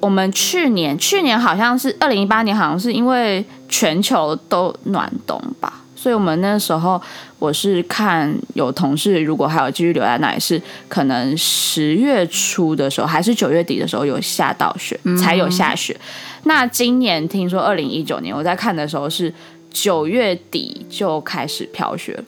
[0.00, 5.83] 我们去年去年好像是二零一八年，好像是因为全球都暖冬吧。
[6.04, 7.00] 所以，我们那时候
[7.38, 15.94] 我是看有同事，如果还有继续留在那里，是可能十月初的时候，还是九月底的时候有下到雪，才有下雪。
[15.94, 19.32] 嗯、那今年听说二零一九年我在看的时候是
[19.70, 22.22] 九月底就开始飘雪，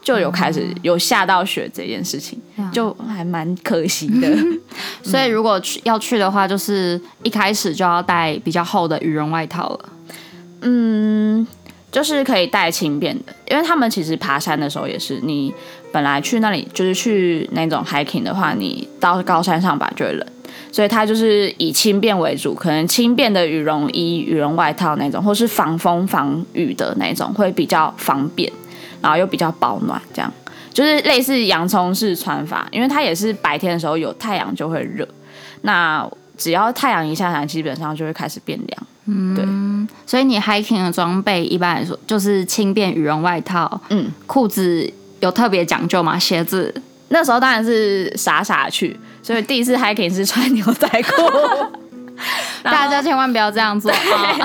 [0.00, 2.40] 就有开始有下到雪这件事情，
[2.72, 4.28] 就还蛮可惜的。
[5.02, 9.88] 所以，如果去要去的话，就是一开始就要带比较厚的羽绒外套了。
[10.60, 11.44] 嗯。
[11.90, 15.52] 就是可以带轻便的，因为他们其实爬山的时候也是，你
[15.90, 20.26] 本来去那里就是去那种 hiking 的话，你到高山上吧就会冷，
[20.70, 28.50] 所以它就是以轻便为主，可能轻便的羽绒衣、羽绒外套那种，或是防风防雨的那种会比较方便，
[29.02, 30.32] 然后又比较保暖，这样
[30.72, 35.06] 就是类似洋葱式穿法，因为它也是白天的时候有太阳就会热，
[35.62, 38.86] 那只要太阳一下山，基本上就会开始变凉。
[39.12, 39.44] 嗯，对，
[40.06, 46.16] 所以你 hiking 的装备一般来说就是轻便羽绒外套，嗯，裤子有特别讲究吗？
[46.16, 46.72] 鞋子
[47.08, 51.22] 那时候当然是傻傻去，所以第一次 hiking 是穿牛仔裤，
[52.62, 54.38] 大家千万不要这样做啊！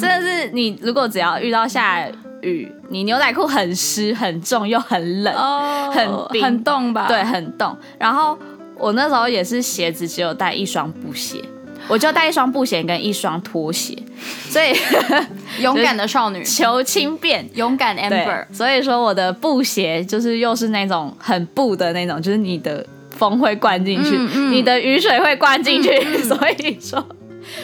[0.00, 2.04] 的是你如果只要遇到下
[2.42, 7.06] 雨，你牛仔裤很湿、很重又很冷，哦、很冰很冻吧？
[7.06, 7.76] 对，很冻。
[7.98, 8.36] 然后
[8.76, 11.44] 我那时候也是鞋子只有带一双布鞋。
[11.90, 14.00] 我就带一双布鞋跟一双拖鞋，
[14.48, 14.72] 所以
[15.60, 18.46] 勇敢的少女 求轻便，勇敢 Amber。
[18.52, 25.90] 所以说我的布鞋就是又是那种很布的那种，就是你的风会灌进去，嗯嗯、你的雨水会灌进去。
[26.22, 27.04] 所以说，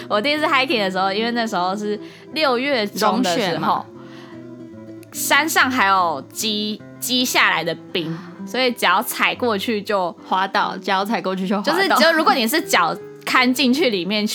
[0.09, 1.99] 我第一次 hiking 的时候，因为那时候是
[2.33, 3.87] 六月中的时候，
[5.13, 8.13] 山上还有积积下来的冰，
[8.45, 11.73] 所以只要踩过去就滑倒，脚踩过去就滑倒。
[11.73, 12.93] 就是只有如果你是脚。
[13.27, 14.27] 看进去里面，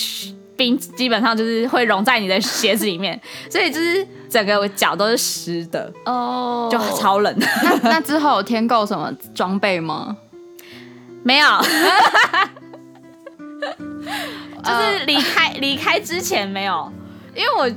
[0.56, 7.36] 冰基本上就是会融在你的鞋子里面， 所以就是整个脚都是湿的哦，oh, 就超冷。
[7.64, 10.16] 那那之后有添购什么装备吗？
[11.24, 11.48] 没有。
[14.64, 16.92] 就是离开离开之前没有，
[17.36, 17.70] 因为我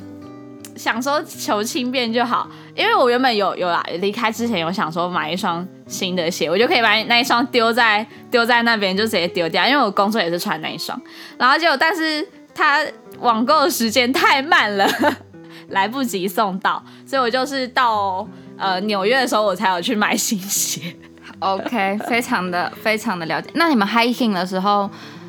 [0.77, 2.47] 想说求轻便就好，
[2.77, 11.01] 因为我原本有有啦，离开之前有想说买一双新的鞋，我就可以把那一双丢在丢在那边就直接丢掉，因为我工作也是穿那一双，
[11.39, 12.81] 然后就但是它
[13.21, 14.89] 网购的时间太慢了，
[15.69, 20.95] 来不及送到，所以我就是到呃纽约的时候我才有去买新鞋。
[21.41, 23.51] OK，非常的非常的了解。
[23.55, 24.89] 那你们 hiking 的时候，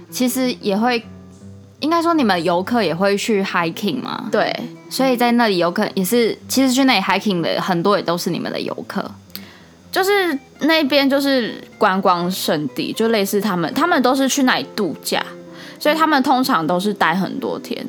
[0.09, 1.03] 其实也会，
[1.79, 4.29] 应该说你们游客也会去 hiking 吗？
[4.31, 4.53] 对，
[4.89, 9.09] 所以在那里游客也是，其实去那里 hiking 的很多也都是你们的游客，
[9.95, 15.25] 就是那边就是观光圣地，就类似他们，他们都是去那里度假，
[15.79, 17.81] 所以他们通常都是待很多天，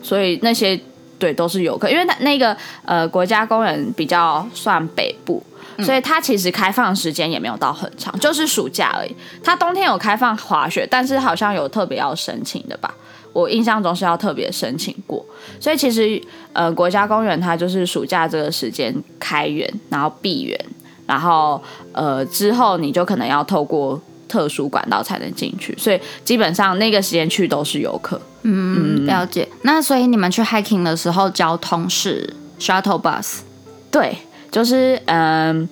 [0.00, 0.80] 所以那些
[1.18, 5.42] 对都是游客，因为那那个呃国家公园比较算北部。
[5.80, 9.16] 所以它其实开放时间也没有到很长，就是暑假而已。
[9.42, 12.94] 它冬天有开放滑雪，但是好像有特别要申请的吧？
[13.32, 15.24] 我印象中是要特别申请过。
[15.58, 16.20] 所以其实
[16.52, 20.60] 呃，国家公园它就是暑假这个时间开园，然后闭园，
[21.10, 25.76] 然后呃之后你就可能要透过特殊管道才能进去。
[25.76, 28.20] 所以基本上那个时间去都是游客。
[28.42, 29.48] 嗯，了解。
[29.62, 33.40] 那所以你们去 hiking 的时候，交通是 shuttle bus？
[33.90, 34.16] 对。
[34.52, 35.68] 就是嗯，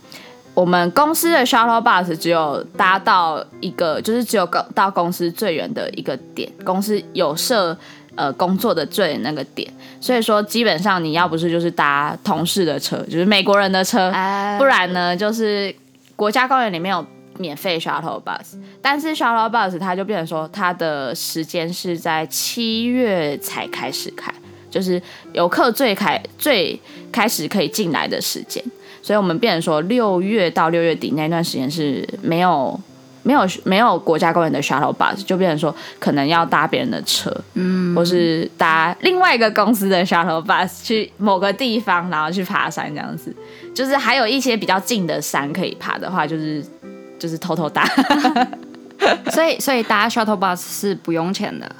[0.54, 7.76] 我们公司的 shuttle bus 只有搭到一个，就是只有到公司最远的一个点，公司有设
[8.18, 14.10] 呃工作的最那个点，所以说基本上你要不是就是搭同事的车，就是美国人的车，
[14.58, 15.72] 不然呢就是
[16.16, 17.06] 国家公园里面有
[17.38, 24.34] 免费 shuttle bus，但是 shuttle bus 它就变成说它的时间是在七月才开始开。
[24.70, 25.00] 就是
[25.32, 26.78] 游客最开最
[27.10, 28.62] 开始可以进来的时间，
[29.00, 32.78] 所以我们变成说六月到六月底那段时间是没有
[33.28, 43.34] 没有没有国家公园的 shuttle bus，就变成说可能要搭别人的车，嗯，或是搭另外一个公司的 shuttle bus 去某个地方，然后去爬山这样子。
[43.74, 46.64] 就是还有一些比较近的山可以爬的话，就是
[47.18, 47.86] 就是偷偷搭。
[49.30, 51.70] 所以所以搭 shuttle bus 是不用钱的，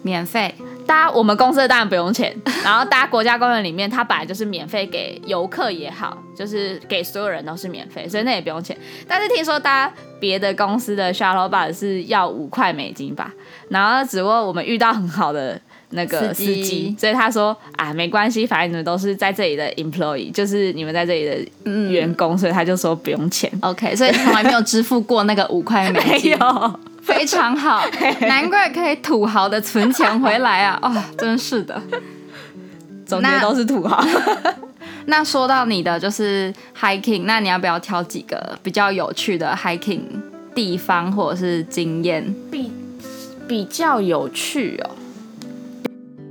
[0.00, 0.54] 免费。
[0.88, 8.74] 搭我们公司的当然不用钱， 然后搭国家公园里面，它本来就是免费给游客也好，就是给所有人都是免费，所以那也不用钱。
[9.06, 13.30] 但是听说搭别的公司的 shuttle bus 是要五块美金吧，
[13.68, 23.50] 然后只不过我们遇到很好的那个司机，所以他说啊没关系，反正你们都是在这里的 employee，就是你们在这里的员工，嗯、所以他就说不用钱。
[23.60, 26.32] OK，所以从来没有支付过那个五块美金。
[26.38, 26.80] 没有。
[27.08, 27.82] 非常好，
[28.20, 30.78] 难怪可以土豪的存钱回来啊！
[30.82, 31.80] 哦，真是的，
[33.06, 34.04] 总结都是土豪。
[34.04, 34.54] 那，
[35.18, 40.02] 那说到你的就是 hiking，那你要不要挑几个比较有趣的 hiking
[40.54, 42.34] 地方或者是经验？
[42.50, 42.70] 比
[43.48, 44.90] 比较有趣哦。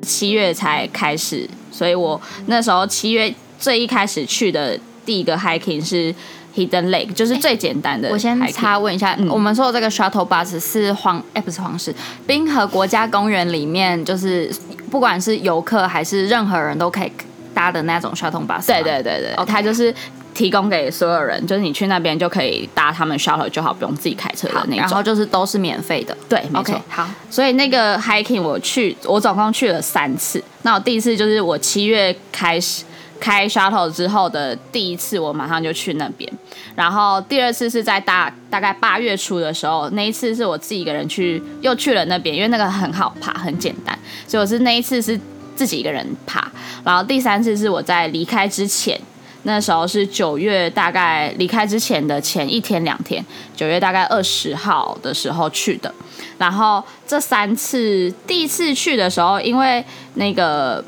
[0.04, 6.14] 七月才开始，所以我那时候七月最一开始去的第一个 hiking 是。
[6.58, 8.10] Hidden Lake 就是最简单的。
[8.10, 11.94] 我先插问一下，嗯、我们说的这个 shuttle bus 是黄，哎、欸，不是黄石，
[12.26, 14.52] 冰河国家公园里面，就是
[14.90, 17.12] 不管是游客还是任何人都可以
[17.54, 18.66] 搭的那种 shuttle bus。
[18.66, 19.64] 对对对对，它 Okay.
[19.66, 19.94] 就是
[20.34, 24.78] 提供给所有人，就是你去那边就可以搭他们 shuttle 就好，不用自己开车的那种。
[24.78, 26.18] 然后就是都是免费的。
[26.28, 26.74] 对，没错。
[26.74, 30.44] Okay, 好，所以那个 hiking 我去，我总共去了三次。
[30.64, 32.84] 那我第一次就是我七月开始。
[33.20, 36.32] 开 shuttle 之后的第一次，我马上就去那边。
[36.78, 45.20] 然后第二次是在大大概八月初的时候，那一次是我自己一个人去，又去了那边，因为那个很好爬，很简单，所以我是那一次是
[45.56, 46.52] 自己一个人爬。
[46.86, 49.02] 然后第三次是我在离开之前，
[49.42, 55.92] 那时候是九月，大概离开之前的前一天两天，九月大概二十号的时候去的。
[56.38, 60.86] 然后这三次，第一次去的时候，因为那个。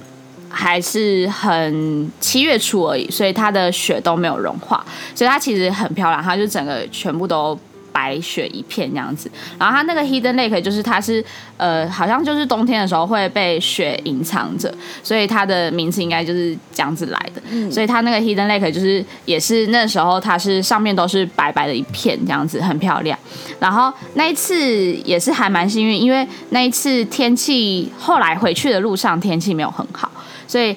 [0.49, 4.83] 还是很七月初而已，所以它的雪都没有融化，
[5.13, 7.57] 所以它其实很漂亮，它就整个全部都
[7.91, 9.29] 白雪一片这样子。
[9.57, 11.23] 然后它那个 Hidden Lake 就是它是
[11.57, 17.41] 呃，好像就是冬天的时候会被雪隐藏着，所以它的名字应该就是这样子来的。
[17.51, 23.17] 嗯、所以它那个 Hidden Lake 就是也是那时候它是上面都是白白的一片这样子，很漂亮。
[23.59, 30.09] 然后那一次也是还蛮幸运，因为那一次天气后来回去的路上天气没有很好。
[30.49, 30.75] 所以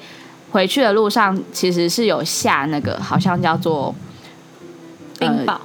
[0.51, 3.95] 回去的路上其实是有下那个，好像叫做
[5.19, 5.57] 冰雹，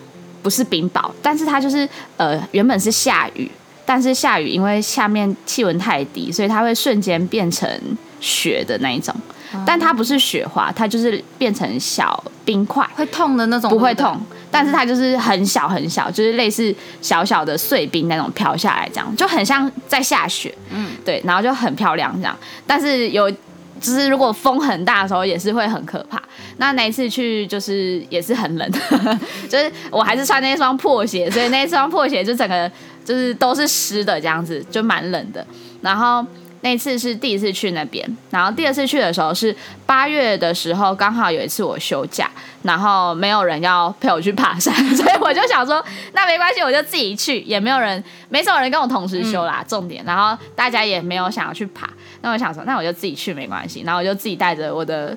[0.41, 3.51] 不是冰雹，但是它就是呃原本是下雨，
[3.85, 7.69] 但是下雨因为下面气温太低，所以它会瞬间变成
[8.21, 9.13] 雪的那一种，
[9.65, 14.17] 但它不是雪花，它就是变成小冰块，会痛的那种，不会痛，
[14.49, 20.55] 但是它就是很小很小，就是类似小小的碎冰那种飘下来，这样就很像在下雪。
[20.69, 22.33] 嗯，对，然后就很漂亮这样。
[22.65, 23.29] 但是有，
[23.79, 26.21] 就是如果风很大的时候，也是会很可怕。
[26.57, 28.71] 那那一次去就是也是很冷，
[29.49, 32.71] 就是我还是穿那双破鞋，所以那双破鞋就整个
[33.05, 35.45] 就是都是湿的这样子，就蛮冷的。
[35.81, 36.25] 然后。
[36.61, 42.29] 那次是第一次去那边，然后第二次去的时候是八月的时候，刚好有一次我休假，
[42.63, 45.81] 然后没有人要陪我去爬山，所以我就想说，
[46.13, 51.87] 那没关系，我就自己去，也没有人，没什么人跟我同时休啦，重点，然后大家也没有想要去爬，
[52.27, 55.15] 那我想说，那我就自己去没关系，然后我就自己带着我的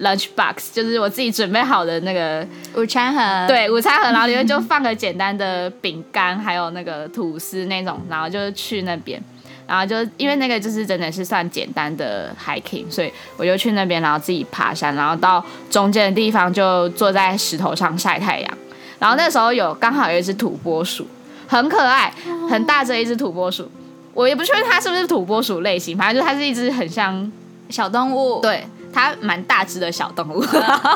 [0.00, 9.20] lunch box，就是我自己准备好的那个午餐盒，对，午餐盒，然后里面就放个简单的饼干，还有那个吐司那种，然后就去那边。
[9.66, 18.58] 然后就因为那个就是真的是算简单的 hiking，所以我就去那边，然后自己爬山，然后到中间的地方就坐在石头上晒太阳。
[19.00, 21.04] 然后那时候有刚好有一只土拨鼠，
[21.48, 22.14] 很可爱，
[22.48, 23.68] 很大只一只土拨鼠。
[24.16, 27.30] 我也不确定它是不是土拨鼠类型，反正就它是一只很像
[27.70, 30.42] 小动物，对，它蛮大只的小动物，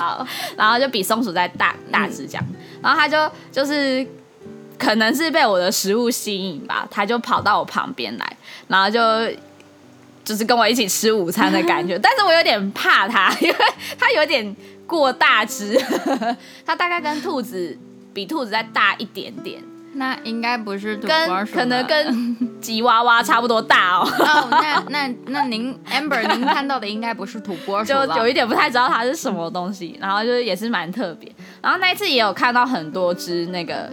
[0.57, 2.45] 然后就比松鼠再大大只这样。
[2.83, 4.05] 然后它就就是。
[4.81, 8.99] 可能是被我的食物吸引吧，它就跑到我旁边来，然后就
[10.25, 11.99] 就是跟我一起吃午餐的感觉。
[12.03, 13.57] 但是我有点怕它，因为
[13.99, 14.57] 它有点
[14.87, 15.79] 过大只，
[16.65, 17.77] 它大概跟兔子
[18.15, 19.63] 比兔子再大一点点。
[19.95, 24.09] 那应该不是土拨鼠，可能跟吉娃娃差不多大哦。
[24.19, 29.97] 哦，那那那您 Amber，您看到的应该不是土拨鼠，就有一点不太知道它是什么东西。
[30.01, 31.31] 然后就是也是蛮特别。
[31.63, 33.91] 然后那一次也有看到很多只那个。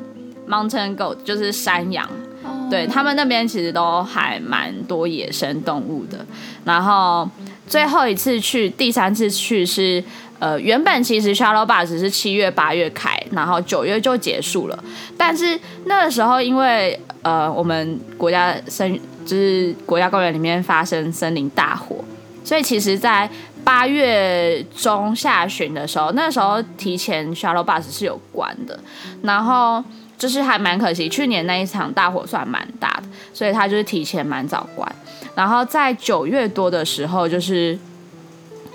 [0.50, 2.10] Mountain goat 就是山羊
[2.46, 2.70] ，oh.
[2.70, 6.26] 对，他们那边其实都还蛮多野生动物的。
[6.64, 7.30] 然后
[7.68, 10.02] 最后一次去，第三次去是
[10.40, 14.84] 呃，原本其实 Shuttle Bus 是七月八月开，然后九月就结束了。
[15.18, 22.04] 但是那个时候因为呃，我们国家森就是国家公园里面发生森林大火，
[22.44, 23.30] 所以其实，在
[23.64, 28.80] 八月中下旬的时候，那时候提前 Shuttle Bus 是有关的，
[29.24, 29.84] 然后。
[30.18, 33.04] 就是还蛮可惜，去年那一场大火算蛮大的，
[33.36, 34.92] 所以他就是提前蛮早关。
[35.36, 37.78] 然后在九月多的时候，就是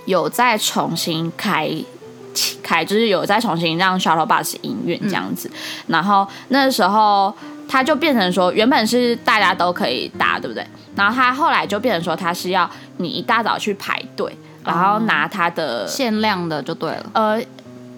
[0.04, 1.70] 有再重新开
[2.62, 5.48] 开，就是有再重新让 shuttle bus 营运这样子。
[5.52, 7.34] 嗯、然后那时候
[7.68, 10.66] 它就变成说，原本是大家都可以搭，对不对？
[10.94, 17.42] 然后它后来就变成说，它是要你一大早去排队，然后拿它的、嗯、限量的就对了，呃。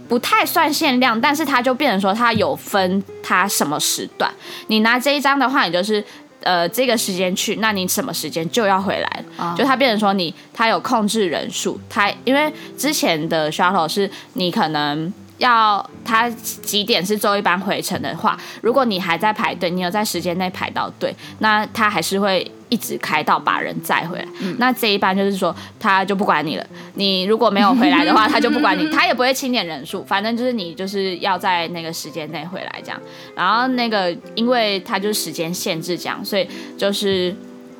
[0.07, 4.31] 不太算限量，但是它就变成说它有分它什么时段。
[4.67, 6.05] 你拿这一张的话，你就是
[6.45, 9.25] 呃这个时间去，那你什么时间就要回来。
[9.37, 9.57] Oh.
[9.59, 15.13] 就他变成说你他有控制人数，他因为之前的 shuttle 是你可能。
[15.39, 24.25] 要他几点是周一班回程的话，如果你还在排队，你有在时间内排到队，那他还是会一直开到把人载回来。
[24.41, 33.01] 嗯、那这一班就是说他就不管你了，你如果没有回来的话，他就不管你，他也不会清点人数， 反正就是你就是要在那个时间内回来这样。
[33.35, 37.35] 然后那个因为他就是时间限制这样，所以就是。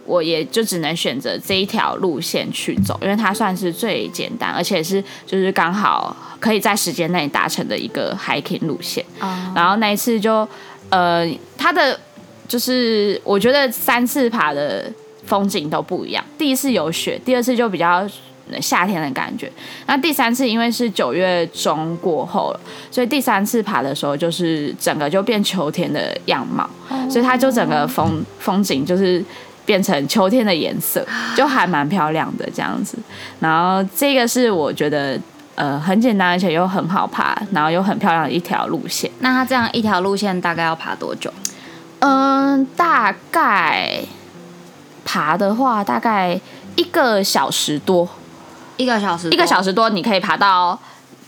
[0.07, 9.05] 我也就只能选择这一条路线去走，因为它算是最简单，而且是就是刚好可以在时间内达成的一个 hiking 路线。
[9.21, 9.31] Oh.
[9.55, 10.47] 然后那一次就，
[10.91, 11.99] 呃，它的
[12.47, 14.93] 就是我觉得三次爬的
[15.25, 16.23] 风景都不一样。
[16.37, 18.07] 第一次有雪，第二次就比较
[18.61, 19.51] 夏天的感觉。
[19.87, 27.11] 那第三次因为是九月中过后了，所以第三次爬的时候就是整个就变秋天的样貌，oh.
[27.11, 29.25] 所以它就整个风风景就是。
[29.65, 32.99] 变成秋天的颜色， 就还蛮漂亮的这样子。
[33.41, 35.19] 然后这个是我觉得
[35.55, 39.11] 呃很简单，而且又很好爬，然后又很漂亮的一条路线。
[39.21, 41.33] 那它这样一条路线大概要爬多久？
[42.01, 43.99] 嗯，大概
[45.05, 46.39] 爬的话大概
[46.77, 48.07] 一个小时多，
[48.77, 50.79] 一个小时一个小时多，你可以爬到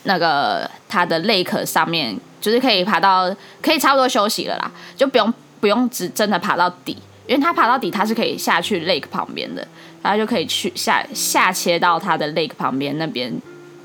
[0.03, 6.99] 那个它的 lake 上面，就是可以爬到可以差不多休息了啦，就不用不用只真的爬到底。
[7.27, 9.67] 因为它爬到底，它是可以下去 lake 旁边的，
[10.03, 13.33] 然后就可以去下下切到它的 lake 旁边那边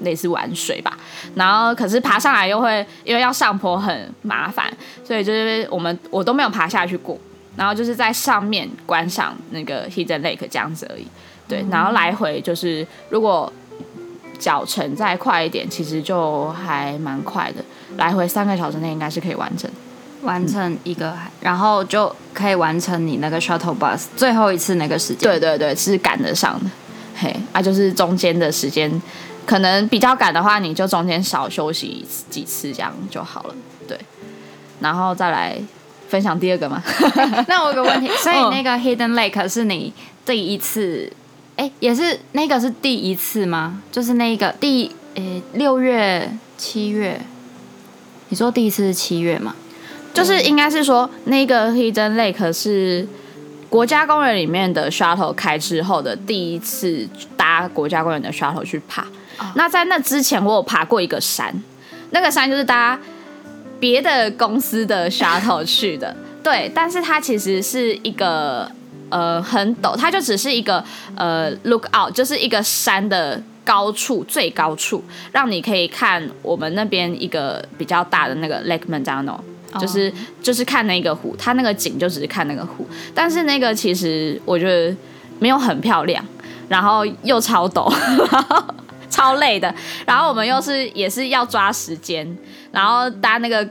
[0.01, 0.97] 类似玩水吧。
[1.35, 4.71] 然后可是爬上来又会因为要上坡很麻烦，
[5.03, 7.19] 所以就是我们我都没有爬下去过。
[7.57, 11.05] 然后就是在上面观赏那个 hidden lake 这样子而已。
[11.49, 13.51] 对，然后来回就是如果
[14.39, 17.61] 脚程再快一点，其实就还蛮快的，
[17.97, 19.69] 来回三个小时内应该是可以完成。
[20.21, 25.29] 完成一个，然后就可以完成你那个 shuttle bus 最后一次那个时间。
[25.29, 26.69] 对对对，是赶得上的。
[27.15, 29.01] 嘿，啊，就是中间的时间，
[29.45, 33.55] 可能比较赶的话，你就中间少休息几次这样就好了。
[33.87, 33.99] 对，
[34.79, 35.59] 然后再来
[36.09, 36.81] 分享第二个嘛？
[37.47, 39.93] 那我有个问题， 所以那个 Hidden Lake 是你
[40.25, 41.11] 第一次，
[41.57, 43.81] 哎、欸，也是那个是第一次吗？
[43.91, 47.21] 就是那个第呃六月七月，
[48.29, 49.55] 你说第一次是七月吗？
[50.13, 53.07] 就是应该是说那个 Hidden Lake 是
[53.69, 57.07] 国家公园里面的 shuttle 开之后的第一次
[57.37, 59.01] 搭国家公园的 shuttle 去爬。
[59.37, 59.47] Oh.
[59.55, 61.53] 那在那之前，我有爬过一个山，
[62.11, 62.99] 那个山就是搭
[63.79, 66.15] 别的公司的 shuttle 去的。
[66.43, 68.69] 对，但是它其实是一个
[69.09, 70.83] 呃很陡，它就只是一个
[71.15, 79.39] 呃 look out，就是一个山的高处最高处，让你可以看我们那边一个比较大的那个 Lake Magino。
[79.79, 80.15] 就是、oh.
[80.41, 84.95] 就是看那个湖，它那个景就只是看那个湖，但是那个其实我觉得
[85.39, 86.23] 没有很漂亮，
[86.67, 87.93] 然后又超陡，
[89.09, 89.73] 超累的，
[90.05, 92.37] 然后我们又是也是要抓时间，
[92.71, 93.67] 然后搭那个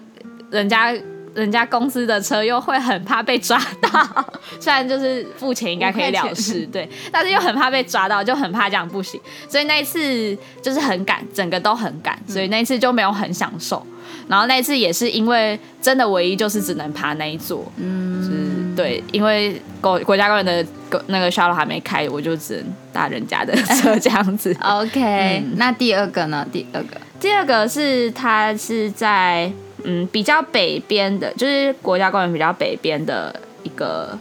[0.50, 0.92] 人家
[1.34, 4.24] 人家公司的车又会很怕被抓到，
[4.58, 13.86] 虽然就是付钱应该可以了事，对，但是又很怕被抓到，就很怕这样不行，所以那一次就是很赶，整个都很赶，所以那一次就没有很享受。
[14.30, 20.64] 然后那次也是因为真的唯一就是只能爬那一座，嗯，就是对，因为国国家公园的
[21.08, 24.56] 那个 shuttle 还没开，我就只能搭人家的车这样子。
[24.62, 26.46] OK，嗯，那第二个呢？
[26.52, 29.50] 第二个，第二个是它是在
[29.82, 34.16] 嗯比较北边的，就是国家公园比较北边的一个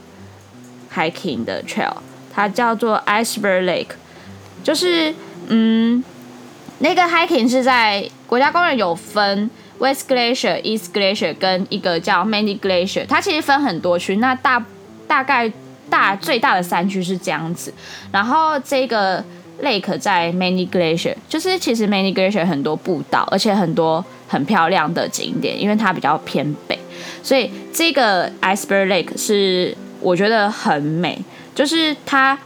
[0.92, 1.94] hiking 的 trail，
[2.34, 3.92] 它叫做 Iceberg Lake，
[4.64, 5.14] 就是
[5.50, 6.04] 嗯
[6.80, 9.48] 那个 hiking 是在国家公园有分。
[9.80, 14.18] West Glacier、East Glacier 跟一个叫 Many Glacier，它其实分很多区。
[14.18, 14.64] 那大
[15.08, 15.52] 大概
[15.90, 17.74] 大最大的山区是这样子。
[18.12, 19.24] 然后这个
[19.64, 26.78] Lake 在 Many Glacier，就是其实 Many Glacier 很多步道，而且很多很漂亮的景点，因为它比较偏北，
[27.24, 31.20] 所以这个 Iceberg Lake 是我觉得很美，
[31.56, 32.38] 就是它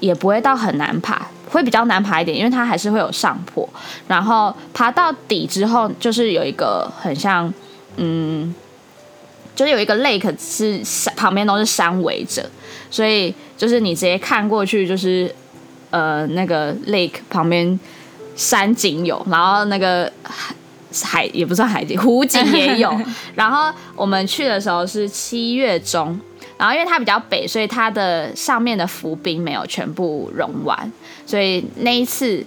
[0.00, 1.28] 也不会到很难爬。
[1.48, 3.68] 会比较难爬一点，因为它还是会有上坡。
[4.08, 7.52] 然后爬到底之后，就是有一个很像，
[7.96, 8.54] 嗯，
[9.54, 12.48] 就是有一个 lake 是山旁边都是山围着，
[12.90, 15.32] 所以就是你直接看过去，就是
[15.90, 17.78] 呃那个 lake 旁边
[18.34, 20.54] 山景有，然后那个海
[21.04, 22.94] 海也不算海景，湖景也有。
[23.34, 26.18] 然后我们去的时候是七月中。
[26.58, 30.90] 然后因为它比较北，所以它的上面的浮冰没有全部融完，
[31.26, 32.42] 所以那一次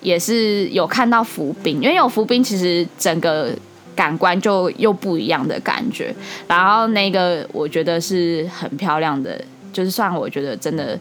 [0.00, 1.82] 也是有看到浮冰。
[1.82, 3.52] 因为有浮冰，其实整个
[3.96, 6.14] 感官就又不一样的感觉。
[6.46, 10.96] 然后那个我觉得是很漂亮的，就是算我觉得真的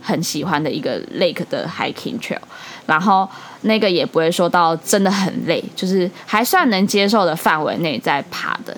[0.00, 2.38] 很喜欢的一个 lake 的 hiking trail。
[2.86, 3.28] 然后
[3.60, 8.74] 那个也不会说到真的很累，就是还算能接受的范围内在爬的。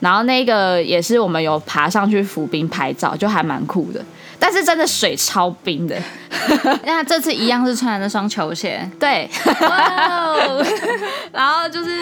[0.00, 4.04] 然后那个也是我们有爬上去浮冰拍照，就还蛮酷的。
[4.38, 5.96] 但是真的水超冰的。
[6.84, 9.28] 那这次一样是穿那双球鞋，对。
[9.60, 10.62] Wow
[11.32, 11.98] 然后就是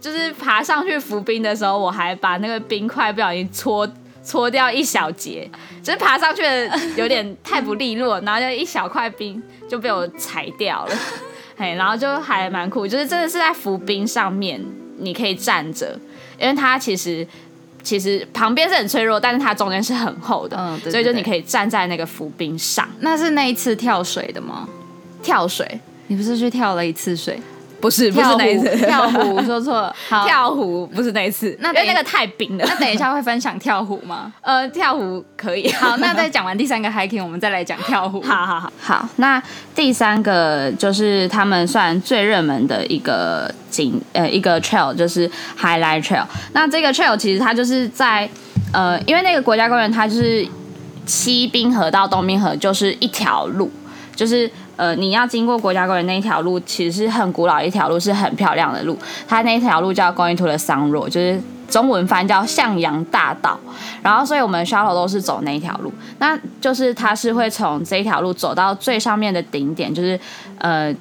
[0.00, 3.88] 就是爬上去浮冰的时候，我还把那个冰块不小心搓
[4.24, 5.48] 搓掉一小截，
[5.80, 10.94] 就是爬上去的有点太不利落，然后就一小块冰就被我踩掉了。
[11.56, 14.60] 嘿，然后就还蛮酷，就是真的是在浮冰上面，
[14.98, 15.96] 你可以站着。
[16.38, 17.26] 因为它其实
[17.82, 22.88] 其实旁边是很脆弱，但是它中间是很厚的，嗯，对对对，所以就你可以站在那个浮冰上。
[23.00, 24.68] 那是那一次跳水的吗？
[25.22, 25.80] 跳水？
[26.08, 27.40] 你不是去跳了一次水？
[27.86, 29.94] 不是，不是那一次跳湖，说错了。
[30.10, 32.64] 好，跳湖不是那一次，那因为那个太冰了。
[32.68, 34.32] 那等一下会分享跳湖吗？
[34.42, 35.70] 呃，跳湖可以。
[35.70, 38.20] 好，那再讲完第三个 hiking，我们再来讲跳湖。
[38.26, 39.08] 好好好，好。
[39.16, 39.40] 那
[39.72, 46.24] 第三个就是他们算最热门的一个景，呃，一个 trail 就是 Highlight Trail。
[46.54, 48.28] 那这个 trail 其实它就是在
[48.72, 50.44] 呃，因为那个国家公园它就是
[51.06, 53.70] 西滨河到东滨河就是一条路，
[54.16, 54.50] 就是。
[54.76, 58.96] 呃，你要经过国家公园那一条路，其实是很古老一条路，是很漂亮的路。
[59.26, 63.58] 它那一条路叫 Going to the Sun Road，就是中文翻叫向阳大道。
[64.02, 65.90] 然后，所以我们 shuttle 都是走那一条路。
[66.18, 70.20] 那就是它是会从这一条路走到最上面的顶点，就是
[70.58, 70.94] 呃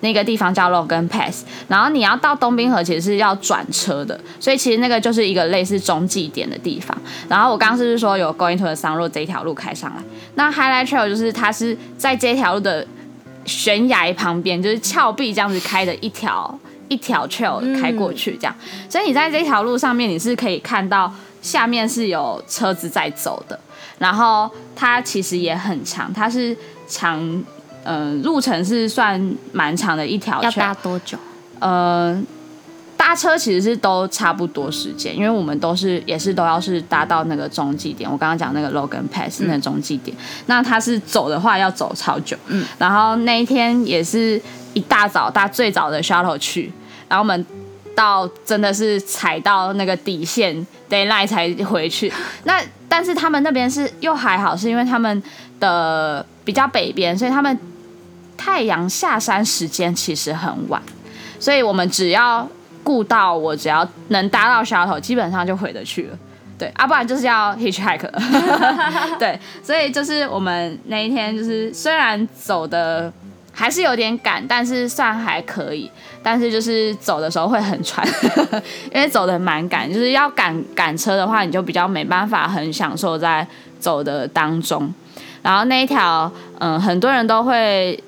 [0.00, 1.44] 那个地方叫 Logan Pass。
[1.68, 4.18] 然后你要到东滨河，其实是要转车的。
[4.40, 6.96] 所以其实那个就是一个类似中继点的地方。
[7.28, 10.02] 然后我刚刚是不是说有 Going to the Sun Road 这一条路开上来？
[10.36, 12.86] 那 Highlight Trail 就是它是在这条路的。
[13.44, 18.54] 悬崖旁边就是峭壁这样子开的一条一条 trail 开过去这样，
[18.88, 23.58] 所以你在这条路上面你是可以看到下面是有车子在走的，
[23.98, 27.18] 然后它其实也很长，它是长
[27.84, 30.42] 嗯、呃，路程是算蛮长的一条。
[30.42, 31.16] 要搭多久？
[31.60, 32.20] 呃，
[33.00, 38.08] 搭车其实是都差不多时间，因为我们都是也是都要是搭到那个中继点。
[38.08, 42.36] 我刚刚讲那个 Logan Pass 那个中继点，嗯、那他是走的话要走超久。
[42.48, 44.38] 嗯，然后那一天也是
[44.74, 46.70] 一大早搭最早的 shuttle 去，
[47.08, 47.46] 然后我们
[47.94, 50.54] 到真的是踩到那个底线
[50.90, 52.12] daylight 才回去。
[52.44, 55.22] 那但是他们那边是又还好，是因为他们
[55.58, 57.58] 的比较北边，所以他们
[58.36, 60.82] 太阳下山时间其实很晚，
[61.38, 62.46] 所以我们只要
[62.82, 66.18] 顾到我只要能搭到 shuttle，基本上就回得去了。
[66.58, 68.10] 对，啊，不然就是要 hitchhike。
[69.18, 73.10] 对，所以就是我们那一天就是虽然走的
[73.52, 75.90] 还是有点赶，但是算还可以。
[76.22, 78.06] 但是就是走的时候会很喘，
[78.92, 83.46] 因为走的蛮赶，就是要赶赶车的话，你就比较没办法很享受在
[83.78, 84.92] 走的当中。
[85.42, 87.98] 然后那一条，嗯，很多人都会，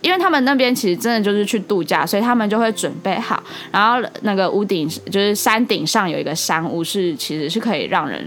[0.00, 3.42] 因为他们那边其实真的就是去度假，所以他们就会准备好。
[3.72, 8.26] 然后那个屋顶就是山顶上有一个山屋，是其实是可以让人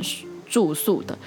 [0.49, 1.17] 住宿的。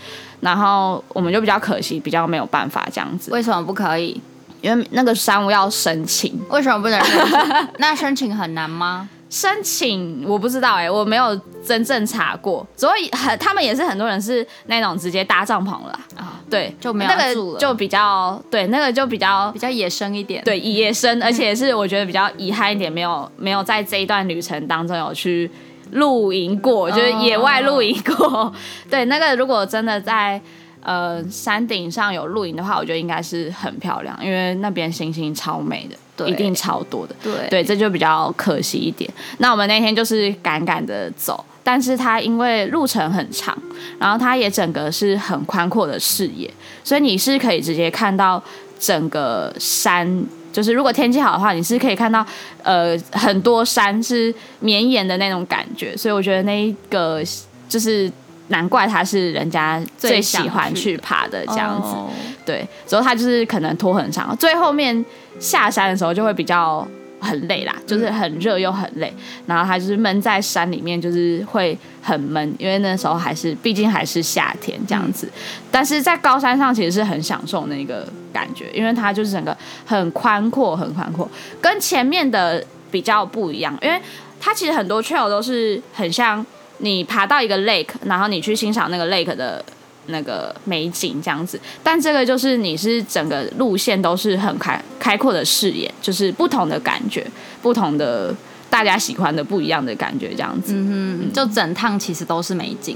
[0.40, 3.30] 然后我们就比较可惜，比较没有办法这样子。
[3.32, 4.20] 为什么不可以？
[4.60, 7.68] 因为那个山屋要申请，为什么不能申请？
[7.78, 9.08] 那申请很难吗？
[9.34, 11.34] 申请我不知道哎、欸，我没有
[11.66, 12.64] 真正查过。
[12.76, 16.40] 所以很，他们也是很多人是那种直接搭帐篷了啊。
[16.48, 20.40] 对，就没有那个就比较对，那个就比较比较野生一点。
[20.44, 25.50] 对，野生，而且是我觉得比较遗憾一点，没有没有在这一段旅程当中有去
[25.90, 28.26] 露营过，就是野外露营过。
[28.26, 28.54] Oh.
[28.88, 30.40] 对，那个如果真的在。
[30.86, 37.14] 呃，山顶上有露营的话，我觉得应该是很漂亮，因为那边星星超美的，对，一定超多的。
[37.22, 39.10] 对，对，这就比较可惜一点。
[39.38, 43.56] 那我们那天就是赶赶的走，但是它因为路程很长，
[43.98, 46.52] 然后它也整个是很宽阔的视野，
[46.82, 48.42] 所以你是可以直接看到
[48.78, 50.24] 整个山。
[50.52, 52.24] 就是如果天气好的话，你是可以看到
[52.62, 57.22] 呃很多山是绵延的那种感觉，所以我觉得那一个
[57.68, 58.10] 就是。
[58.48, 61.96] 难怪他是人家最喜欢去爬的这样子，
[62.44, 62.66] 对。
[62.86, 65.02] 之后他就是可能拖很长，最后面
[65.40, 66.86] 下山的时候就会比较
[67.20, 69.10] 很累啦，就是很热又很累。
[69.46, 75.26] 然后他就是闷在山里面，就是会很闷，因为那时候还是毕竟还是夏天这样子。
[75.70, 81.26] 但是在高山上其实是很享受那个感觉，因为它就是整个很宽阔，很宽阔，
[81.62, 83.98] 跟前面的比较不一样，因为
[84.38, 86.44] 它其实很多 trail 都是很像。
[86.84, 89.64] 你爬到一个 lake，然后你去欣赏那个 lake 的
[90.08, 91.58] 那个美景，这样子。
[91.82, 97.26] 但这个就是你是整个路线都是很开开阔的视野，就是不同的感觉，
[97.62, 98.34] 不同的
[98.68, 100.74] 大家喜欢的不一样的感觉，这样子。
[100.74, 102.94] 嗯哼，就整趟其实都是美景。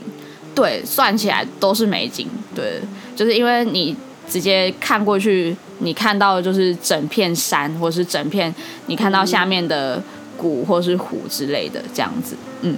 [0.54, 2.28] 对，算起来都是美景。
[2.54, 2.82] 对，
[3.16, 3.96] 就是因为你
[4.28, 10.02] 直接看过去，你看到的就是整片山，或是整片你看到下面的
[10.36, 12.36] 谷或是湖之类的，这样子。
[12.60, 12.76] 嗯。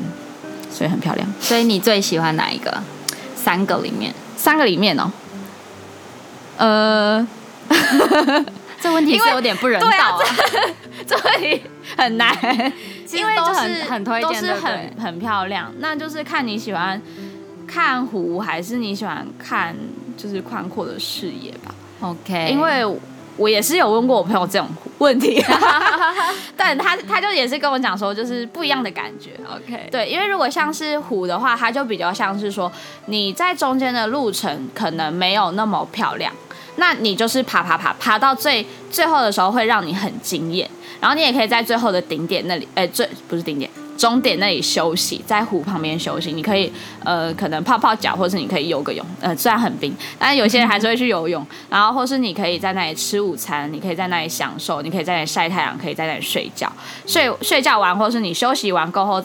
[0.71, 1.29] 所以很漂亮。
[1.41, 2.83] 所以你最喜欢哪一个？
[3.35, 5.11] 三个里面，三个里面哦。
[6.59, 7.27] 呃，
[8.81, 10.23] 这问题是有点不人道啊。
[10.23, 10.25] 啊
[11.07, 11.63] 这问题
[11.97, 12.35] 很难，
[13.13, 15.73] 因为就是很很推荐，都是很很漂亮。
[15.79, 17.01] 那就是看你喜欢
[17.67, 19.75] 看湖，还是你喜欢看
[20.17, 21.75] 就是宽阔的视野吧。
[22.01, 22.85] OK，因为。
[23.41, 24.69] 我也是有问过我朋友这种
[24.99, 25.43] 问题，
[26.55, 29.31] 但他他就也是跟我讲说，就是不一样的感觉。
[29.51, 32.71] OK，对，因为如果像是湖的话，它就比较像是说
[33.07, 36.31] 你在中间的路程可能没有那么漂亮，
[36.77, 40.69] 那你就是爬爬爬爬到最最后的时候会让你很惊艳，
[41.01, 43.71] 然后你也可以在最后的顶点那里，哎，最不是顶点。
[44.01, 46.73] 终点那里休息，在湖旁边休息，你可以
[47.05, 51.47] 呃，可能泡泡脚，或是你可以游个泳，呃，虽然很冰，但是有些人还是会去游泳。
[51.69, 56.73] 然后或是你可以在那里吃午餐，你可以在那里享受，你可以在那里晒太阳，可以在那里睡觉，
[57.07, 59.23] 睡睡觉完，或是你休息完过后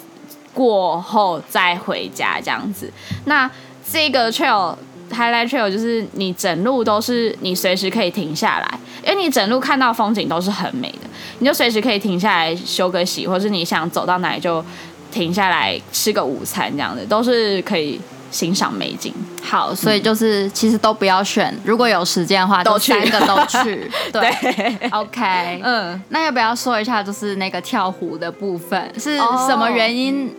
[0.53, 2.91] 过后再回家这样子。
[3.23, 3.49] 那
[3.89, 4.75] 这个 trail
[5.09, 11.07] highlight trail 就是你整路都是你随时可以停下来，因为你整路看到风景都是很美的。
[11.39, 14.63] 你就随时可以停下来休个息，或是你想走到哪里就
[15.11, 17.99] 停下来吃个午餐，这样的都是可以
[18.31, 19.13] 欣赏美景。
[19.43, 23.89] 好，所以就是其实都不要选，如果有时间的话，都三个都去。
[24.11, 30.33] 对，对，OK，嗯，那要不要说一下，就是那个跳湖的部分是什么原因？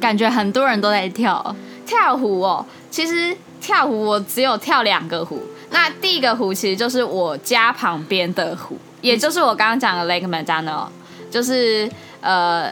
[0.00, 1.54] 感觉很多人都在跳
[1.84, 2.64] 跳湖哦。
[2.90, 8.78] 其实跳湖我只有跳两个湖，那第一个湖其实就是我家旁边的湖。
[9.00, 10.88] 也就是我刚刚讲的 Lake McDonald，
[11.30, 11.90] 就是
[12.20, 12.70] 呃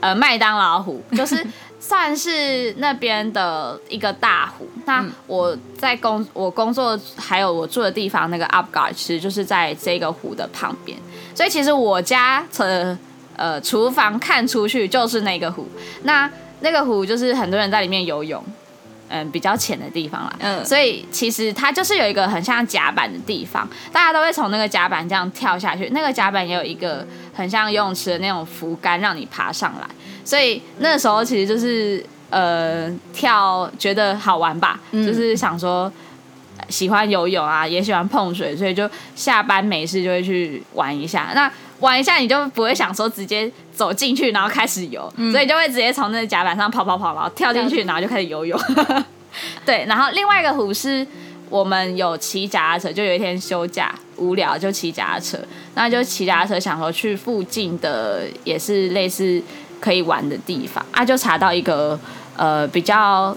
[0.00, 1.46] 呃麦当劳湖， 就是
[1.78, 4.66] 算是那边的一个大湖。
[4.86, 10.96] 那我在工我工作还有我住的地方那个 UpGard 其实就是在这个湖的旁边，
[11.34, 12.98] 所以其实我家从
[13.36, 15.68] 呃厨房看出去就是那个湖。
[16.04, 16.30] 那
[16.60, 18.42] 那个湖就是很多人在里面游泳。
[19.08, 25.88] 嗯，比较浅的地方啦，嗯，所以其实它就是有一个很像甲板的地方，大家都会从那个甲板这样跳下去。
[25.92, 29.86] 那个甲板也有一个很像游泳池的那种扶杆，让你爬上来。
[30.24, 35.90] 所以那时候其实就是呃跳，觉得好玩吧，嗯，就是想说
[36.68, 41.30] 喜欢游泳啊，也喜欢碰水，所以就下班没事就会去玩一下。
[41.34, 41.50] 那
[41.80, 48.58] 玩一下，你就不会想说直接走进去，然后开始游，嗯、所以就会直接从那个甲板上跑跑跑，然后跳进去，然后就开始游泳。
[49.64, 51.06] 对，然后另外一个湖是
[51.48, 55.38] 我们有骑脚踏车，就有一天休假无聊就骑脚踏车，
[55.76, 59.40] 那就骑脚踏车想说去附近的也是类似
[59.80, 61.96] 可以玩的地方啊，就查到一个
[62.36, 63.36] 呃比较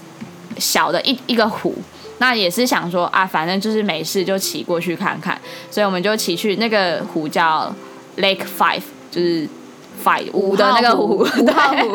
[0.58, 1.76] 小的一一个湖，
[2.18, 5.40] 那也是想说啊，反正就是没事就骑过去看看，
[5.70, 7.72] 所以我们就骑去那个湖叫。
[8.18, 9.48] Lake Five 就是
[10.04, 11.94] Five 五的那个湖，五号湖，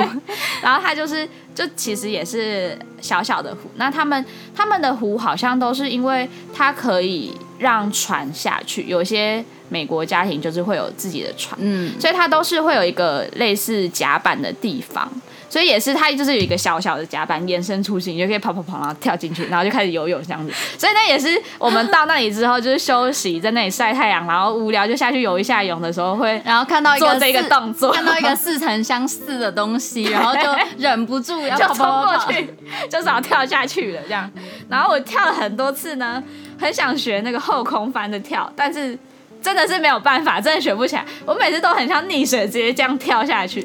[0.63, 3.71] 然后它就是就其实也是小小的湖。
[3.77, 15.11] 那他们他们的湖好像都是因为它可以让船下去，有些美国家庭就是会有自己的船，嗯，所以它都是会有一个类似甲板的地方。
[15.49, 20.53] 所以也是，它就是有一个小小的甲板延伸出去，你就可以跑跑跑，然后跳进去，然后就开始游泳这样子。
[20.77, 30.43] 所以那也是我们到那里之后，就是休息，在那里晒太阳，然后无聊就下去游一下泳的时候，会然后看到一个做这个动作，看到一个似曾相似的东西，然后就
[30.79, 32.55] 忍不住要 就冲过去，
[32.91, 34.31] 就想跳下去了这样。
[34.69, 36.23] 然后我跳了很多次呢，
[36.61, 38.99] 很想学那个后空翻的跳，但是
[39.41, 41.05] 真的是没有办法，真的学不起来。
[41.25, 43.65] 我每次都很像溺水，直接这样跳下去。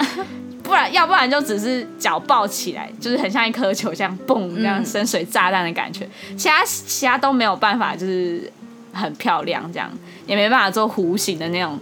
[0.71, 6.07] 不然，要不然就只是脚抱起来，就是很像一颗球这样蹦，这样深水炸弹的感觉。
[6.29, 8.49] 嗯、其他其他都没有办法，就是
[8.93, 9.91] 很漂亮，这样
[10.25, 11.77] 也没办法做弧形的那种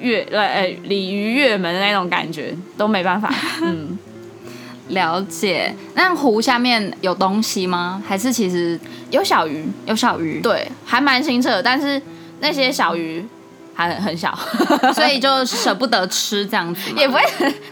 [0.00, 3.28] 跃呃鲤鱼跃门的那种感觉，都没办法。
[3.60, 3.98] 嗯，
[4.90, 5.74] 了解。
[5.94, 8.00] 那湖下面有东西吗？
[8.06, 8.78] 还是其实
[9.10, 9.66] 有小鱼？
[9.86, 10.40] 有小鱼？
[10.40, 12.00] 对，还蛮清澈的，但是
[12.38, 13.26] 那些小鱼。
[13.74, 14.36] 还很很小，
[14.94, 17.20] 所以就舍不得吃这样子， 也不会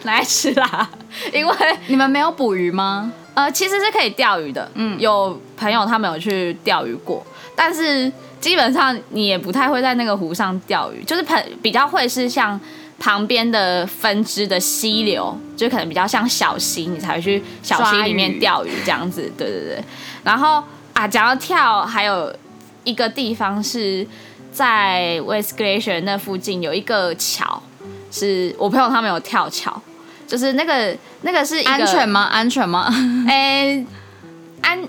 [0.05, 0.89] 拿来吃啦。
[1.33, 1.55] 因为
[1.89, 3.13] 你们没有捕鱼吗？
[3.35, 4.69] 呃，其实是可以钓鱼的。
[4.75, 7.25] 嗯，有朋友他们有去钓鱼过，
[7.55, 11.25] 但是基本上你也不太会在那个湖上钓鱼，就是
[11.63, 12.59] 比较会是像
[12.99, 19.31] 旁边的分支的溪流，就可能比较像小溪，你才会去小溪里面钓鱼这样子。
[19.39, 19.85] 对对对。
[20.25, 22.35] 然后啊，讲到跳，还有
[22.85, 24.07] 一个地方是。
[24.53, 27.63] 在 West Glacier 那附近有一个桥，
[28.11, 29.81] 是我朋友他们有跳桥，
[30.27, 32.23] 就是那个那个是安全吗？
[32.33, 32.93] 安全吗？
[33.29, 33.87] 哎、欸，
[34.63, 34.83] 安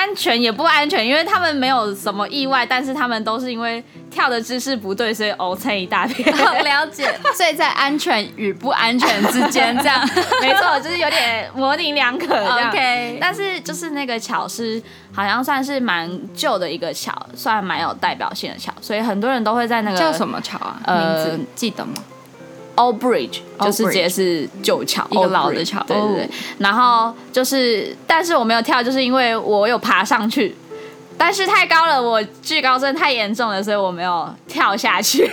[0.00, 6.34] 安全也不安全，因为他们没有什么意外，但是他们都是因为跳的姿势不对，所以凹成一大片。
[6.34, 10.00] 好 了解， 所以在安全与不安全之间，这样
[10.40, 12.34] 没错，就是有点模棱两可。
[12.34, 14.82] OK，但是就是那个桥是。
[15.12, 20.80] 好像算是蛮旧的一个桥，算蛮有代表性的桥，所以很多人都会在那个叫什么桥啊？
[20.84, 21.94] 呃，名字记得吗
[22.80, 26.30] ？Old Bridge 就是直接是旧桥，一个老的桥，对对对。
[26.58, 30.56] 然后就是，但是我没有跳，就是因为我有爬上去。
[31.18, 35.28] 但是太高了，我惧高症太严重了，所以我没有跳下去。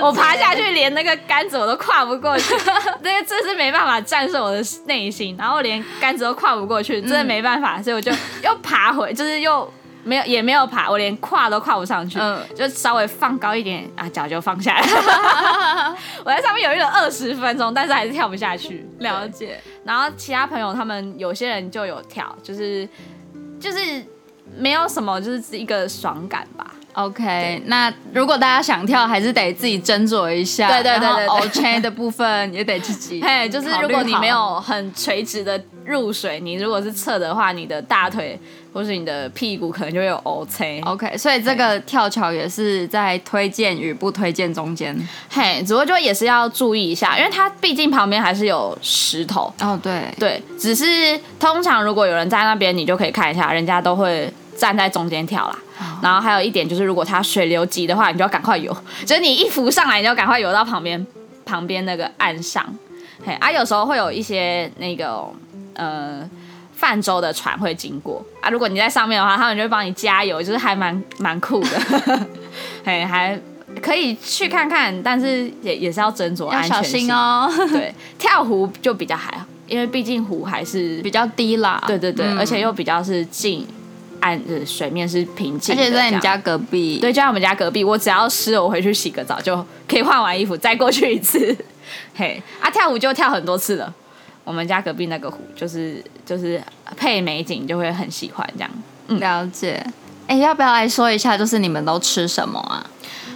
[0.00, 2.54] 我爬下去连那个杆子我都跨不过去，
[3.04, 5.36] 那个真是没办法战胜我的内心。
[5.38, 8.10] 然后连杆子都跨不过去，真的没办法，嗯、所以我就
[8.42, 9.70] 又爬回，就是又
[10.04, 14.80] 没有也没有爬，我连跨都跨不上去，嗯、就稍微放高一点啊，脚就放下来。
[16.24, 18.86] 我在上面犹豫了二十分钟，但是还是跳不下去。
[18.98, 19.60] 了解。
[19.84, 22.88] 然后其他朋友他们有些人就有跳，就是
[23.60, 24.04] 就是。
[24.58, 26.74] 没有什么，就是一个爽感吧。
[26.92, 30.68] OK，那如果大家想跳，还是得自己斟酌一下。
[30.68, 33.22] 对对对对，OK 的部分也得自己。
[33.24, 38.38] 嘿，就是如果你没有很垂直的入水，你如果是侧的话，你的大腿
[38.72, 40.82] 或是你的屁股可能就会有 OK。
[40.84, 44.96] OK，所以这个跳桥也是在推荐与不推荐中间。
[45.28, 49.52] 嘿，只不过就也是要注意一下，因为它毕竟旁边还是有石头。
[49.60, 54.32] 哦，对对，只是通常如果有人在那边，你就可以看一下，人家都会。
[54.60, 55.58] 站在中间跳啦，
[56.02, 58.70] 然后还有一点就是，如果它水流急的话，你就要赶快游。
[59.06, 61.06] 就是你一浮上来，你就赶快游到旁边
[61.46, 62.62] 旁边那个岸上。
[63.24, 65.24] 嘿，啊，有时候会有一些那个
[65.72, 66.28] 呃
[66.74, 68.50] 泛舟的船会经过啊。
[68.50, 72.26] 如果你在上面的话，他们就会帮你加油，就是还蛮蛮酷的。
[72.84, 73.40] 嘿，还
[73.80, 77.50] 可以去看看，但是也也是要斟酌安全要小心哦。
[77.72, 79.46] 对，跳湖就比较还好。
[79.66, 81.82] 因为毕竟湖还是比较低啦。
[81.86, 83.64] 对对对，嗯、而且又比较是近
[84.20, 86.98] 岸的水面是平静，而且在你家隔壁。
[87.00, 87.82] 对，就在我们家隔壁。
[87.82, 89.56] 我只要湿了，我回去洗个澡就
[89.88, 91.56] 可以换完衣服再过去一次。
[92.14, 93.92] 嘿，啊，跳舞就跳很多次了。
[94.44, 96.62] 我们家隔壁那个湖就是就是
[96.96, 98.70] 配美景，就会很喜欢这样。
[99.08, 99.84] 嗯、了解。
[100.26, 102.84] 哎，要不要来说一下，就是你们都吃什么啊？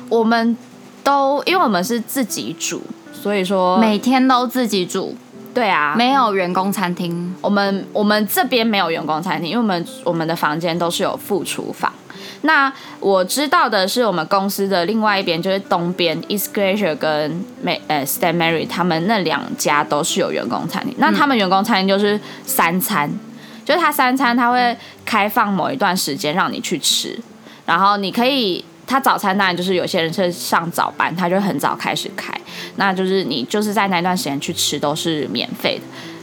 [0.08, 0.56] 我们
[1.02, 2.82] 都因为我们是自己煮，
[3.12, 5.16] 所以说每天都自己煮。
[5.54, 7.32] 对啊，没有员工餐厅。
[7.40, 11.92] 我们我们这边没有员工餐厅，因为我们我们的房间都是有副厨房。
[12.42, 20.92] 那我知道的是，我们公司的另外一边就是东边，East Glacier 跟美呃 Stan Mary 他们那两家都是有员工餐厅。
[20.92, 23.10] 嗯、那他们员工餐厅就是三餐，
[23.64, 27.18] 就是他三餐他会开放某一段时间让你去吃，
[27.64, 28.64] 然后你可以。
[28.86, 32.32] 他早餐当然就是有些人是上早班，他就很早开始开，
[32.76, 35.82] 那就是你就是在那段时间去吃都是免费的，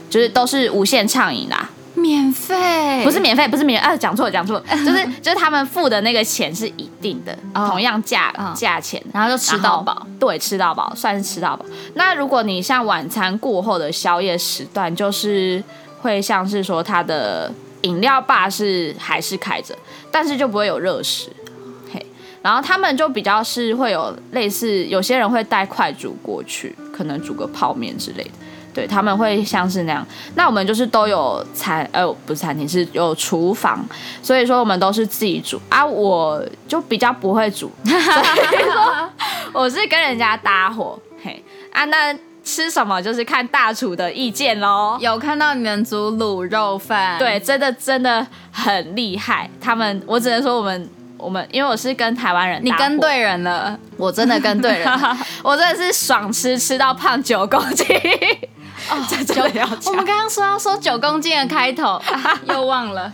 [0.10, 1.70] 就是都是无限畅饮啦。
[1.94, 3.04] 免费？
[3.04, 11.66] 不是免费，不是免费，啊，讲错了，讲错了，就 是就是他们付的那个钱是一定的，哦、同样价价、哦、钱，然后就吃到饱，对，吃到饱，算是吃到饱。
[11.96, 15.62] 那如果你像晚餐过后的宵夜时段，就是
[16.00, 17.52] 会像是说它的
[17.82, 19.78] 饮料吧是还是开着，
[20.10, 21.30] 但是就不会有热食。
[22.42, 28.32] 然后他们就比较是会有类似，有些人会带快煮过去，可能煮个泡面之类的。
[28.74, 30.04] 对，他们会像是那样。
[30.34, 33.86] 那我们就是都有餐，呃，不是餐厅，是有厨房，
[34.24, 35.86] 所以说我们都是自己煮啊。
[35.86, 39.10] 我就比较不会煮，所以说
[39.52, 40.98] 我是跟人家搭伙。
[41.22, 44.98] 嘿啊，那吃什么就是看大厨的意见喽。
[45.02, 49.50] 有看到你们煮卤肉饭，对，真的真的很厉害。
[49.60, 50.90] 他们，我只能说我们。
[51.22, 57.86] 我们因为我是跟台湾人，你跟对人了，我真的跟对人了， 我真的是爽吃吃到胖九公斤。
[58.90, 58.98] 哦，
[59.28, 59.44] 九，
[59.92, 62.02] 我们刚刚说要说九公斤的开头，
[62.50, 63.12] 又忘了。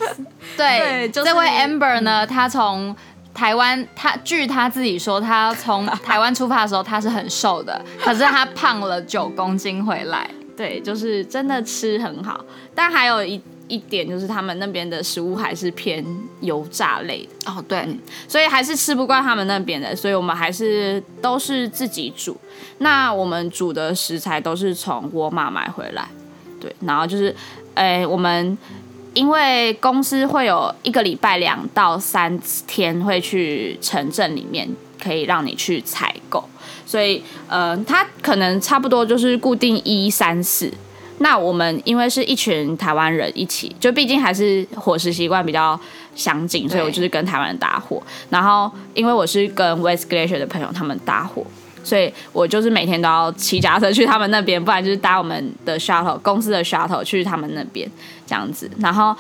[0.56, 2.96] 对，对就是、这位 Amber 呢，他从
[3.34, 10.30] 台湾，他据他自己说，他从台湾出发的时候他是很瘦的，可是他胖了九公斤回来。
[10.56, 12.40] 对，就是真的吃很好，
[12.74, 13.42] 但还有一。
[13.68, 16.04] 一点就是他们那边的食物还是偏
[16.42, 22.38] 油炸类的哦，对、嗯，所以还是吃不惯他们那边的，所以我们还是都是自己煮。
[22.80, 26.08] 那我们煮的食材都是从沃尔玛买回来，
[26.62, 27.36] 对，然后就是，
[27.74, 28.58] 哎，我们
[29.14, 34.70] 因为公司会有一个礼拜两到三天会去城镇里面，
[35.02, 36.48] 可以让你去采购，
[36.86, 40.72] 所以，呃，它可能差不多就是固定一三四。
[41.20, 45.80] 那我们因为是一群台湾人一起，就毕竟还是伙食习惯比较
[46.16, 48.02] 相近，所以我就是跟台湾人搭伙。
[48.30, 51.46] 然后因为我是跟 West Glacier 的朋友他们搭伙，
[51.84, 57.90] 所以我就是每天都要骑脚踏车去他们那边，不然就是搭我们的 shuttle 公司的 shuttle 去他们那边
[58.26, 58.70] 这样子。
[58.80, 59.16] 然后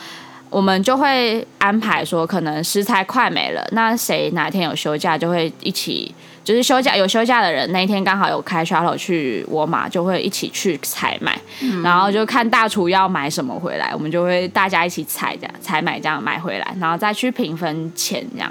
[0.50, 6.14] 我们就会安排说，可能食材快没了，那谁哪天有休假就会一起。
[6.48, 18.50] 就是休假有休假的人，那一天刚好有开 shuttle 去沃尔玛，就会一起去采买，嗯、然后就看大厨要买什么回来，我们就会大家一起采这样采买这样买回来，然后再去平分钱这样，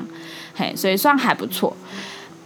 [0.55, 1.75] 嘿，所以算还不错。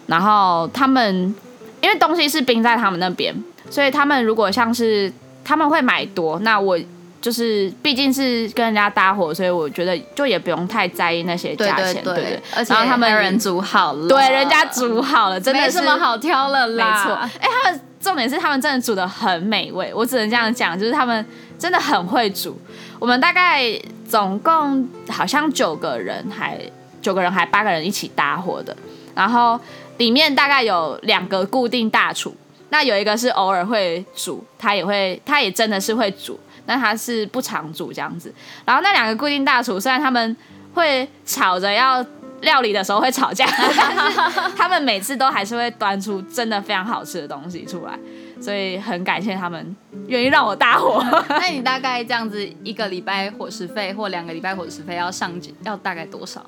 [0.07, 1.35] 然后他们
[1.81, 3.35] 因为东西是冰在他们那边，
[3.69, 5.13] 所以他们如果像是
[5.45, 6.79] 他们会买多，那我。
[7.21, 12.43] 就是毕竟是跟人家搭伙，所以我觉得就也不用太在意那些价钱，对对对。
[12.57, 17.05] 而且他们人煮好了，对，人家煮好了，真的是没什么好挑了啦。
[17.05, 21.25] 没错，哎，他们重点是他们真的煮的很美味，我只能这样讲，就是他们
[21.59, 22.59] 真的很会煮。
[22.99, 23.71] 我们大概
[24.09, 26.61] 总共好像九个人还，还
[27.03, 28.75] 九个人还八个人一起搭伙的，
[29.15, 29.61] 然后
[29.99, 32.35] 里面大概有两个固定大厨，
[32.71, 36.41] 那有一个是偶尔会煮，他也会，他也真的是会煮。
[36.71, 38.33] 但他是不常煮这样子，
[38.65, 40.37] 然后那两个固定大厨，虽然他们
[40.73, 42.01] 会吵着要
[42.43, 44.21] 料理的时候会吵架，但是
[44.57, 47.99] 他们每次都还是会端出真的非常好吃的东西出来，
[48.41, 51.05] 所以很感谢他们愿意让我搭伙。
[51.29, 55.33] 那你大概这样子一个礼拜伙食费或两个礼拜伙食费要上
[55.65, 56.41] 要大概多少？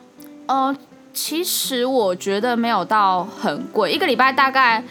[0.47, 0.77] 哦、呃，
[1.13, 4.85] 其实我觉得没有到很贵，一个礼拜大概。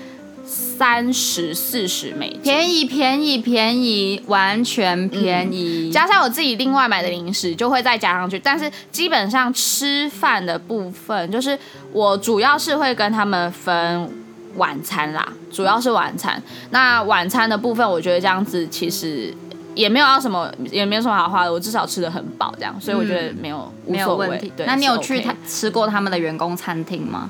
[0.51, 5.87] 三十四十美金，便宜便宜便宜，完全便宜。
[5.87, 8.37] 嗯，加上我自己另外买的零食，就会再加上去。
[8.37, 11.57] 但是基本上吃饭的部分，就是
[11.93, 14.09] 我主要是会跟他们分
[14.57, 16.43] 晚餐啦，主要是晚餐。
[16.71, 19.33] 那晚餐的部分，我觉得这样子其实
[19.73, 21.53] 也没有要什么，也没有什么好花的。
[21.53, 24.51] 我至少吃的很饱，这样，所以我觉得没有无所谓。
[24.65, 27.29] 那你有去他吃过他们的员工餐厅吗？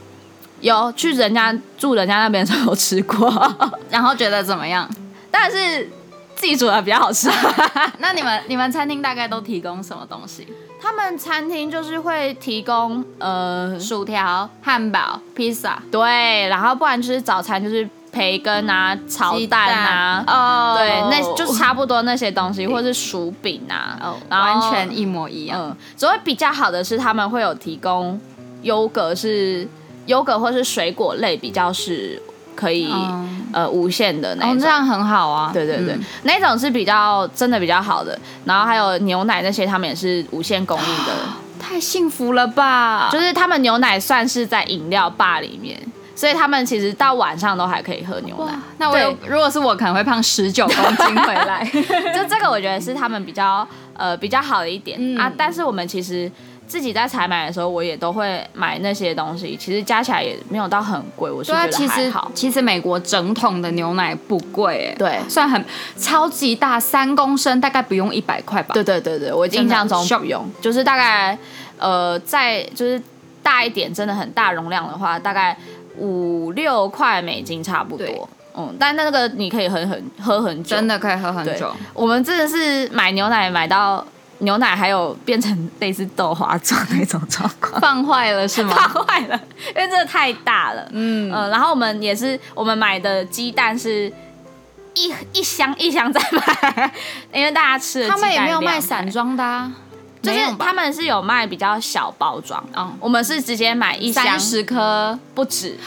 [0.62, 3.30] 有去人家住人家那边的时候吃过，
[3.90, 4.90] 然后觉得怎么样？
[5.30, 5.90] 但是
[6.36, 7.30] 自己煮的比较好吃。
[8.00, 10.48] 那你们你们餐厅大概都提供什么东西？
[10.82, 25.60] 他们餐厅就是会提供呃薯条、汉堡、披萨，对，然后不然就是早餐就是培根啊、炒蛋啊，哦，对，那就差不多那些东西，或者是薯饼啊，哦，完全一模一样。
[25.62, 28.20] 嗯，只会比较好的是他们会有提供
[28.64, 29.68] 优格，是
[30.12, 32.22] 优格或是水果类比较是。
[32.54, 35.50] 可以、嗯、呃无限的那种，哦，这样很好啊。
[35.54, 38.20] 对对对，嗯、那种是比较真的比较好的。
[38.44, 41.14] 然后还有牛奶那些，他们也是无限供应的。
[41.58, 43.10] 太幸福了吧！
[43.10, 45.82] 就是他们牛奶算是在饮料吧里面，
[46.14, 48.54] 所以他们其实到晚上都还可以喝牛奶。
[48.78, 51.64] 那我有，如果是我，可能会胖十九公斤回来。
[52.14, 55.32] 就这个，我觉得是他们比较呃比较好的一点、嗯、啊。
[55.36, 56.30] 但是我们其实。
[56.72, 59.58] 自己在采买的时候，我也都会买那些东西。
[59.58, 62.32] 其实加起来也没有到很贵，我是觉得还好。
[62.34, 65.62] 其实，其实美国整桶的牛奶不贵，哎，对，算很
[65.98, 68.74] 超级大，三公升大概不用一百块吧？
[68.74, 71.38] 对对对对，我印象中不用，就是大概
[71.78, 73.02] 呃，在就是
[73.44, 75.58] 大一点，真的很大容量的话，大概
[75.98, 78.30] 五六块美金差不多。
[78.56, 81.70] 嗯，但那个你可以很很喝很久，真的可以喝很久。
[81.94, 84.06] 我们真的是买牛奶买到。
[84.42, 88.76] 牛奶还有变成类似豆花状那种状况，放坏了是吗？
[88.94, 89.40] 放坏了，
[89.70, 90.88] 因为真的太大了。
[90.92, 94.12] 嗯嗯，然后我们也是，我们买的鸡蛋是
[94.94, 96.92] 一一箱一箱在买，
[97.34, 98.10] 因为大家吃的。
[98.10, 99.72] 他们也没有卖散装的啊，
[100.22, 102.64] 就是他们是有卖比较小包装。
[102.76, 105.78] 嗯，我们是直接买一箱十颗不止，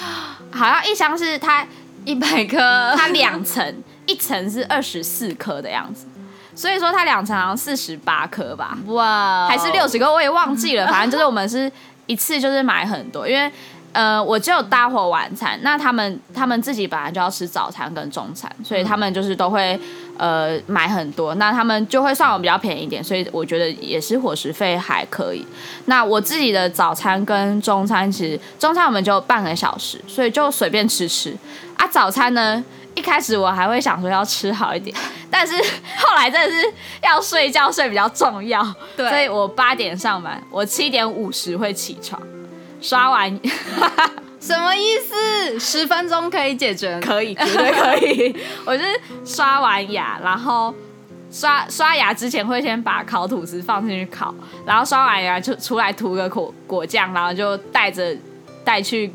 [0.52, 1.66] 好像一箱是它
[2.04, 6.06] 一百颗，它两层，一层是二十四颗的样子。
[6.54, 10.86] 所以说它两层好像四十八颗吧，哇还是六十颗，我也忘记了。
[10.92, 11.70] 反正就是我们是
[12.06, 13.50] 一次就是买很多，因为
[13.92, 19.78] 呃我只有搭伙晚餐，那他们他们自己本来就要吃早餐跟中餐，所以他们就是都会
[20.16, 25.46] 呃买很多，那他们就会算我比较便宜一点，所以我觉得也是伙食费还可以。
[25.86, 31.36] 那我自己的早餐跟中餐其实中餐我们就半个小时，所以就随便吃吃
[31.76, 31.86] 啊。
[31.86, 32.62] 早餐呢？
[32.94, 34.96] 一开始我还会想说要吃好一点，
[35.30, 35.54] 但是
[35.98, 36.72] 后来真的是
[37.02, 38.62] 要睡觉睡比较重要，
[38.96, 42.20] 对，所以我八点上班，我七点五十会起床，
[42.80, 43.40] 刷完，
[44.40, 45.58] 什么意思？
[45.58, 47.00] 十分钟可以解决？
[47.00, 48.36] 可以，绝对可以。
[48.64, 50.72] 我就是刷完牙，然后
[51.30, 54.34] 刷刷牙之前会先把烤吐司放进去烤，
[54.64, 58.16] 然后刷完牙就出来涂个果果酱，然后就带着
[58.64, 59.12] 带去。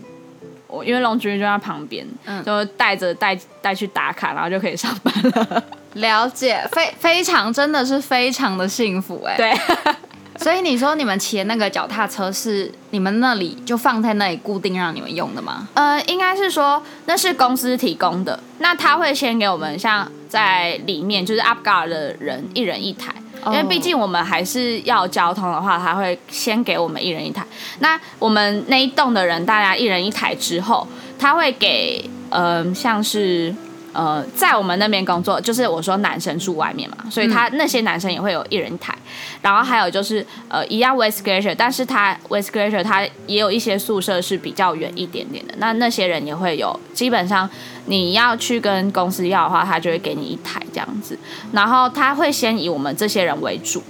[0.70, 5.64] 我因为龙君就在旁边，嗯，就带着带带去打卡，然后就可以上班了。
[5.94, 9.36] 了解，非非常真的是非常的幸福哎。
[9.36, 9.52] 对，
[10.38, 15.68] 所以你说你们骑的那个脚踏车是你们那里就放在那里固定让你们用的吗？
[15.74, 23.14] 呃，应该是说那是公司提供的，那他会先给我们像在里面就是 UpGuard 的人一人一台。
[23.48, 27.46] 因为毕竟我们还是要交通的话，他会先给我们一人一台。
[27.80, 30.88] 那我们那一栋的人，大家一人一台之后，
[31.18, 33.54] 他会给，嗯、呃，像是。
[33.92, 38.96] 呃，在我们那边工作，就是我说男生住外面嘛，所以他那些男生也会有一人一台，
[39.42, 47.50] 然后还有就是呃，一样 West Glacier，但是他 West Glacier 他也有一些宿舍是比较远一点点的，那那些人也会有，基本上
[47.86, 51.18] 你要去跟公司要的话，他就会给你一台这样子，
[51.52, 53.82] 然后他会先以我们这些人为主，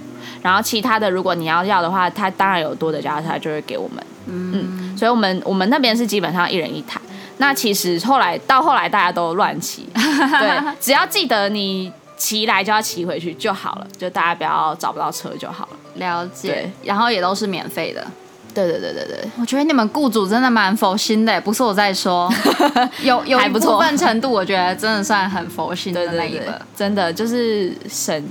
[0.42, 6.98] 然后其他的如果你要要的话，他当然有多的加他就会给我们，嗯，所以我们我们那边是基本上一人一台。
[7.40, 15.76] 那其实后来到后来大家都乱骑， 对，只要记得你骑来就要骑回去就好了，就大家不要找不到车就好了。
[15.94, 18.06] 了解，然后也都是免费的。
[18.52, 22.30] 对对对对对，我觉得你们雇主真的蛮佛心的，不是我在说，
[23.02, 28.22] 有有一部分程度，我觉得真的算很佛心的那一个，真的就是省，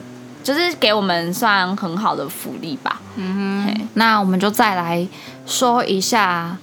[0.43, 3.01] 就是给我们算很好的福利吧。
[3.15, 5.07] 嗯哼，那我们就再来
[5.47, 6.55] 说一下。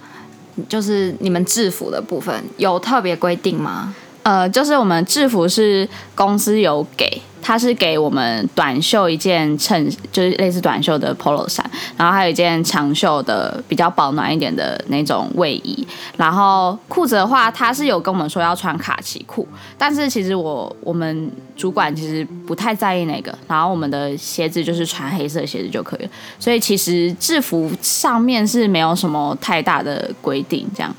[0.67, 3.95] 就是你们制服的部分有特别规定吗？
[4.23, 7.21] 呃，就是我们制服是公司有给。
[7.47, 15.87] 它是给我们短袖一件衬，就是类似短袖的 polo 衫，然后还有一件长袖的比较保暖一点的那种卫衣。
[16.17, 23.33] 然后裤子的话，他是有跟我们说要穿卡其裤，但是其实我我们主管其实不太在意那个。
[23.47, 26.09] 然后我们的鞋子就是穿黑色鞋子就可以了。
[26.37, 30.93] 所以其实制服上面是没有什么太大的规定，这样。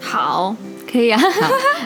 [0.00, 0.56] 好。
[0.90, 1.20] 可以啊，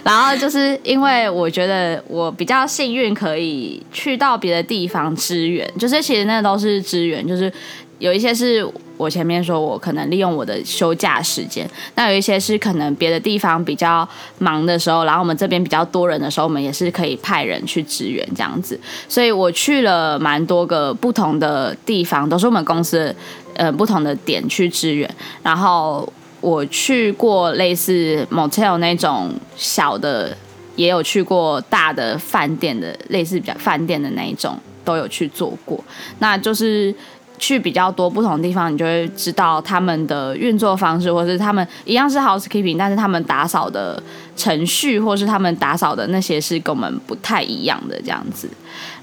[0.04, 7.52] 然后就是因为我觉得我比较幸运，可以去到别的地方支援，就是其实那都是支援，就是
[7.98, 8.64] 有一些是
[8.96, 18.78] 我前面说我可能利用我的休假时间，那有一些是可能别的地方比较忙的时候，然后我们这边比较多人的时候，我们也是可以派人去支援这样子。
[19.08, 23.14] 所以我去了蛮多个不同的地方，都是我们公司
[23.54, 25.08] 呃不同的点去支援。
[25.42, 26.10] 然后
[26.42, 30.36] 我去过类似 motel 那种小的，
[30.76, 34.54] 也有去过大的饭店的，类似比较饭店的那一种。
[34.84, 35.78] 都有去做过，
[36.18, 36.92] 那就是
[37.38, 44.02] 去比较多不同地方，你就会知道他们的运作方式，或是他们一样是 housekeeping，但是他们打扫的
[44.36, 48.48] 程序，或是他们打扫的那些是跟我们不太一样的这样子。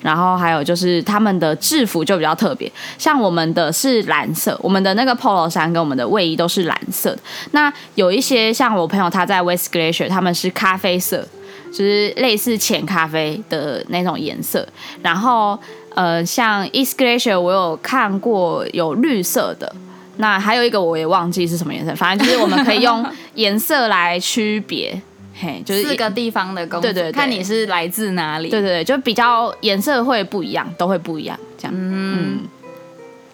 [0.01, 7.19] 然后还有就是他们的制服就比较特别，像我们的是蓝色，我们的那个 polo 衫跟我们的卫衣都是蓝色的。
[7.51, 11.27] 那有一些像我朋友他在 West Glacier，他们是咖啡色。
[11.71, 14.67] 就是类似浅咖啡的那种颜色，
[15.03, 15.55] 然后
[15.93, 19.71] 呃，像 East Glacier 我有看过有绿色的，
[20.17, 24.99] 那还有一个我也忘记是什么颜色，反正就是我们可以用 颜色来区别，
[25.39, 32.39] 嘿，就是四个地方的公司，对，对对，看你是来自哪里，对对对，就比较颜色会不一样，都会不一样，这样，嗯，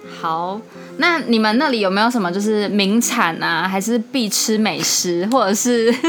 [0.04, 0.62] 嗯，好，
[0.98, 5.94] 那你们那里有没有什么就是名产啊，还是必吃美食，或者是？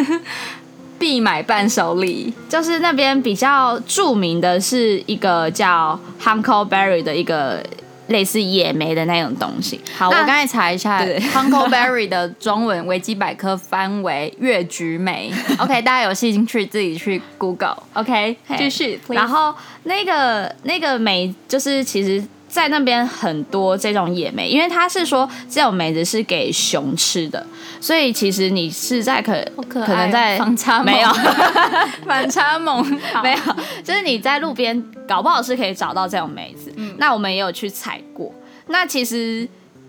[0.99, 7.63] 必买伴手礼，就是那边比较著名的是一个叫 Huckleberry 的一个
[8.09, 9.81] 类似野莓的那种东西。
[9.97, 11.01] 好，我刚才查一下，
[11.35, 15.33] Huckleberry 的中文维基百科翻为月菊莓。
[15.59, 17.83] OK，大家有兴趣自己去 Google。
[17.95, 19.01] OK，继续。
[19.09, 19.55] 然后
[19.85, 22.23] 那个那个莓就是其实。
[22.57, 27.47] 在那边很多这种野莓，因为他是说这种梅子是给熊吃的，
[27.79, 29.35] 所以其实你是在可
[29.69, 31.09] 可，可能在反差没有
[32.09, 32.83] 反差萌
[33.23, 33.39] 没有，
[33.85, 36.73] 就是你在路边搞不好是可以找到这种梅子。
[36.77, 38.33] 嗯，那我们也有去采过。
[38.69, 39.47] 那其实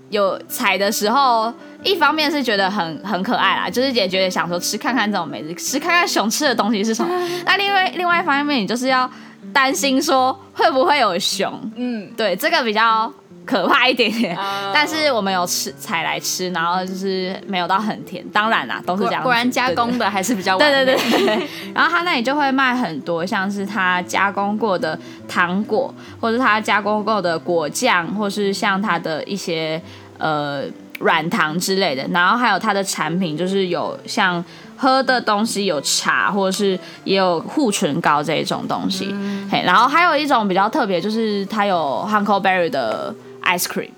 [0.10, 1.54] 有采的时候，
[1.84, 7.10] 一方面是觉得很很可爱啦，就是也觉得想说吃看看这种梅子，吃看看熊吃的东西是什么。
[7.48, 9.10] 那另外另外一方面，你就是要。
[9.54, 11.72] 担心说会不会有熊？
[11.76, 13.12] 嗯，对，这个比较
[13.46, 14.36] 可怕一点点。
[14.36, 18.24] Uh, 但是我们有吃采来吃，然后就是没有到很甜。
[18.30, 19.30] 当然啦，都是这样果。
[19.30, 21.48] 果然加工的还是比较对对对对。
[21.74, 29.82] 然后他那里就会卖很多，像是他加工过的糖果，或是他加工过的果酱，或是像他的一些
[30.18, 30.64] 呃
[31.00, 32.06] 软糖之类的。
[32.12, 34.44] 然后还有他的产品，就是有像。
[34.78, 43.14] 喝的东西有茶，或者是也有护唇膏这一种东西，嗯、嘿，然后还有一种比较特别，就是它有 Huckleberry 的
[43.44, 43.90] ice cream，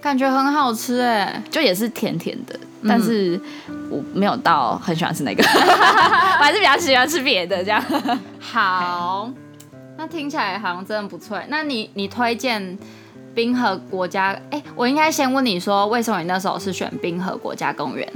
[0.00, 3.38] 感觉很好吃哎，就也是甜甜的，嗯、但是
[3.90, 7.82] 我没有到很喜欢吃那个， 我还是比较喜欢吃别的这样。
[8.40, 9.30] 好，
[9.98, 11.38] 那听起来好像真的不错。
[11.48, 12.78] 那你你推荐
[13.34, 14.34] 冰河国家？
[14.50, 18.08] 哎，我应该先问你说，为什么你那时候是选冰河国家公园？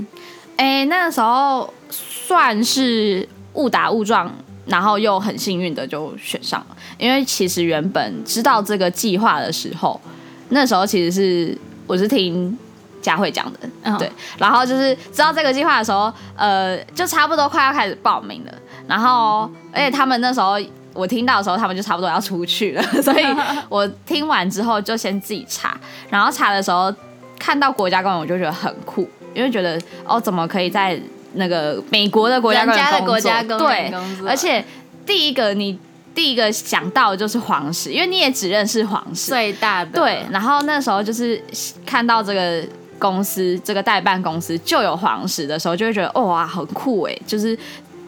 [0.58, 4.28] 哎，那个时候算是误打误撞，
[4.66, 6.76] 然后又很幸运的就选上了。
[6.98, 10.00] 因为其实原本知道这个计划的时候，
[10.48, 11.56] 那时候其实是
[11.86, 12.58] 我是听
[13.00, 14.10] 佳慧讲的，嗯、对。
[14.36, 18.52] 然后就是知道这个计划的时候，呃，就差不多快要开始报名了。
[18.88, 20.58] 然后，而且他们那时候
[20.92, 23.24] 我听到的时候，他们就差不多要出去了， 所以
[23.70, 25.78] 我听完之后就先自己查。
[26.10, 26.92] 然后查的时候
[27.38, 29.08] 看到国家公园，我就觉得很酷。
[29.38, 31.00] 因为觉得哦，怎么可以在
[31.34, 33.58] 那个美国的国家工作？
[33.58, 33.92] 对，
[34.26, 34.64] 而且
[35.06, 35.78] 第一个你
[36.14, 39.92] 第一个想到的就是黄石，因为你也只认识黄石最大的。
[39.92, 41.42] 对，然后那时候就是
[41.86, 42.62] 看到这个
[42.98, 47.56] 公司这个代办公司就有黄石的时候，就会觉得哦哇，很酷哎，就是。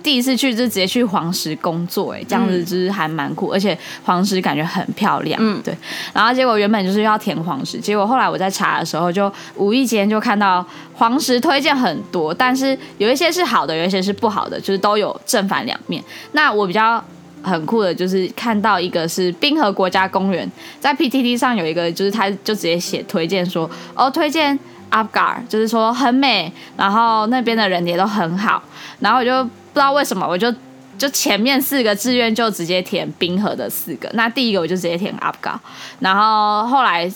[0.02, 5.76] 第一次去就直接去黄石工作，哎，这样子就是还蛮酷，嗯、而且黄石感觉很漂亮，嗯，对。
[6.12, 16.02] 然后结果原本就是要填黄石，结果后来我在查的时候，就无意间就看到黄石推荐很多，但是有一些是好的，有一些是不好的，就是都有正反两面。
[16.32, 17.02] 那我比较
[17.42, 24.58] 很酷的就是看到一个是冰河国家公园，在 PTT 上有一个，就是他就直接写推荐说，哦，推荐
[24.90, 28.62] UPGAR，就是说很美，然后那边的人也都很好，
[29.00, 29.48] 然后我就。
[29.72, 30.52] 不知道为什么，我就
[30.98, 34.10] 就前面四个志愿就直接填冰河的四个。
[34.14, 35.58] 那第一个我就直接填 UPG，
[36.00, 37.10] 然后后来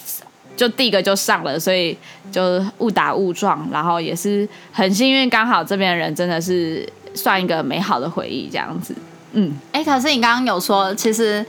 [0.57, 1.97] 就第一个就上了，所以
[2.31, 8.95] 就误打误撞，然后也是很幸运，刚好这边人真的是算一个美好的回忆这样子。
[9.33, 11.45] 嗯，哎、可是你刚刚有说，其实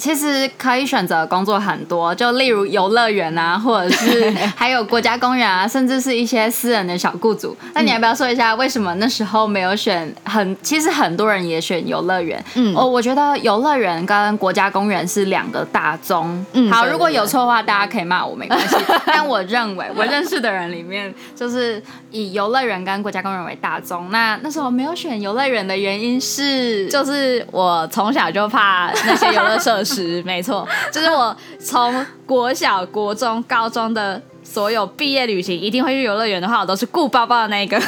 [0.00, 7.56] 其实可以选择的工作很多，就例如游乐园啊，或者是还有国家公园啊，甚至是一些私人的小雇主。
[7.74, 10.40] 那你要不要说一下为什么那时候没有选很？
[10.40, 12.42] 很其实很多人也选游乐园。
[12.54, 16.42] 嗯，我我觉得游乐园跟国家公园是两个大宗。
[16.54, 18.74] 嗯，好，如果有错的话，大家可以骂我没关系。
[19.04, 24.08] 但我认为我认识的人里面，就是以游乐园跟国家公园为大宗。
[24.10, 29.89] 那那时候没有选游乐园的原因是，就是我从小就怕那些游乐设施。
[29.94, 37.78] 是 没错，就是我从国小、国中、高中的所有毕业旅行，一定会去游乐园的话，我都是顾包包的那一个。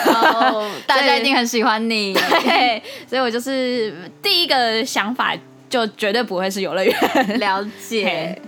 [0.53, 5.34] Oh, 大家一定很喜欢你， 对，所以我就是第一个想法
[5.68, 7.38] 就绝对不会是游乐园。
[7.38, 8.40] 了解。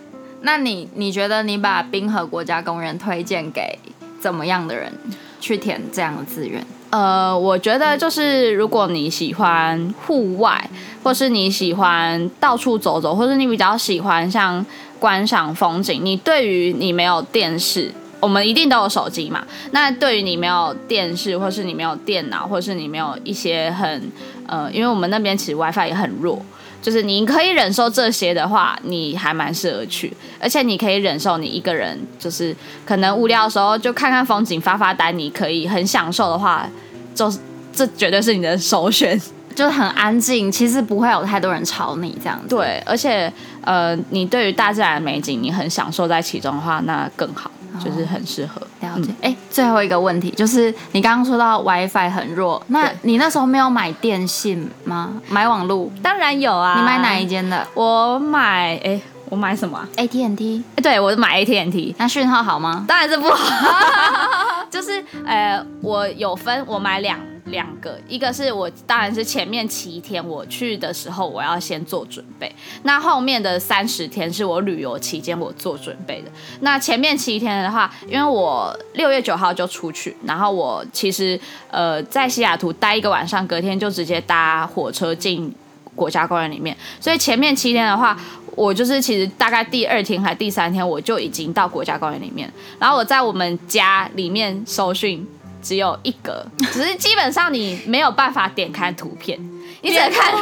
[0.43, 3.79] 那你你觉得你把滨河国家公园推荐给
[4.21, 4.93] 怎么样的人
[5.41, 6.63] 去填这样的志愿？
[6.95, 10.71] 呃，我觉得就是如果你喜欢户外，
[11.03, 14.65] 或是你喜欢到处走走，或是你比较喜欢像
[15.01, 17.91] 观赏风景，你对于你没有电视，
[18.21, 19.45] 我们一定都有手机嘛。
[19.73, 24.13] 那对于你没有电视，或是你没有电脑，或是你没有一些很
[24.47, 26.41] 呃，因为我们那边其实 WiFi 也很弱，
[26.81, 30.17] 就是你可以忍受这些的话，你还蛮适合去。
[30.39, 32.55] 而且你可以忍受你一个人，就是
[32.87, 36.71] 可能无聊的时候就看看风景、发发呆，你可以很享受的话。
[37.15, 37.39] 就是
[37.73, 39.19] 这绝对是你的首选，
[39.55, 42.49] 就是很安静，其实不会有太多人吵你这样子。
[42.49, 47.51] 对，而且呃，你对于大自然的美景，你很享受在其中的话，那更好，
[47.85, 48.61] 就是很适合。
[48.61, 49.11] 哦、了解。
[49.23, 55.15] 哎、嗯，最后一个问题就是，你刚刚说到 WiFi 很弱，那你那时候没有买电信吗？
[55.29, 55.91] 买网路？
[56.03, 56.75] 当然有啊。
[56.79, 57.67] 你买哪一间的？
[57.75, 59.01] 我买哎。
[59.35, 61.93] 我买什么、啊、？AT&T，对，我买 AT&T。
[61.99, 62.85] 那讯号好吗？
[62.87, 64.65] 当然是不好。
[64.71, 72.55] 就是呃，我有分，我买两两个，一个是我当然是前面七天我去的时候，我要先做准备。
[72.85, 76.31] 那后面的三十天是我旅游期间我做准备的。
[76.61, 81.39] 那前面七天的话，因为我六月九号就出去，然后我其实
[81.73, 85.53] 呃在西雅图待一个晚上，隔天就直接搭火车进
[85.97, 86.77] 国家公园里面。
[87.01, 88.17] 所以前面七天的话。
[88.57, 95.27] 我就是其实大概第二天还第三天，我就已经到国家公园里面，然后我在我们家里面搜寻
[95.63, 99.39] 只有一格， 只是基本上你没有办法点开图片，
[99.83, 100.35] 你只能看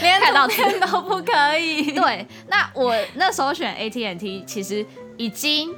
[0.00, 1.92] 连 看到图片都不可以。
[1.92, 4.84] 对，那我那时候选 AT&T，其实
[5.16, 5.70] 已经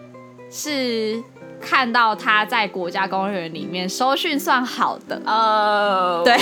[0.50, 1.22] 是
[1.64, 6.18] 看到他在国家公园里面收讯算好的哦。
[6.18, 6.36] Oh, 对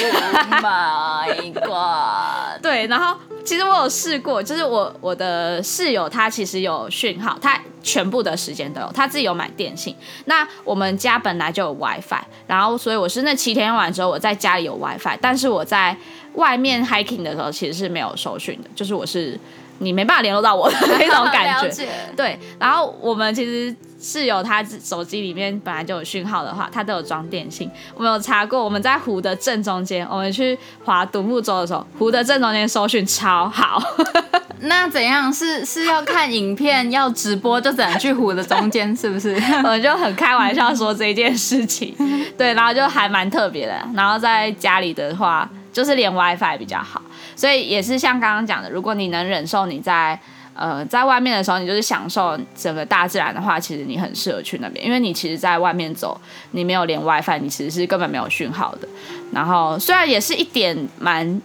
[0.61, 3.17] ，My God，对，然后。
[3.45, 9.97] 其实我有试过，就是我我的室友他其实有讯号，他全部的时间都有，他自己有买电信。
[10.27, 15.97] 那我们家本来就有 WiFi，然后所以我是那七天用完之后，我在家里有 WiFi，但是我在
[16.35, 19.37] 外面 hiking 的时候其实是没有收讯的，就是我是。
[19.79, 22.39] 你没办法联络到我的那种感觉， 解对。
[22.57, 27.71] 然后我们其实室友他手机里面本来就有讯号的话，他都有装电信。
[27.95, 33.81] 我们有查过，我们在湖的正中间，我们去划独木舟的时候，湖的正中间收讯超好。
[34.65, 35.33] 那怎样？
[35.33, 39.35] 是是要看影片要直播就只能去湖的中间，是不是？
[39.63, 41.95] 我们就很开玩笑说这一件事情，
[42.37, 42.55] 对。
[42.55, 43.81] 然后就还蛮特别的。
[43.95, 47.01] 然后在家里的话，就是连 WiFi 比较好。
[47.35, 50.19] 所以也是像刚刚讲的，如果你能忍受你在
[50.55, 56.21] 呃在外面的时候，你就是享受整个大自然的话，其实你很适合去那边，因为你其实在外面走，
[56.53, 58.89] 你没有连 WiFi，你其实是根本没有讯号的。
[59.33, 61.41] 然后虽然也是一点蛮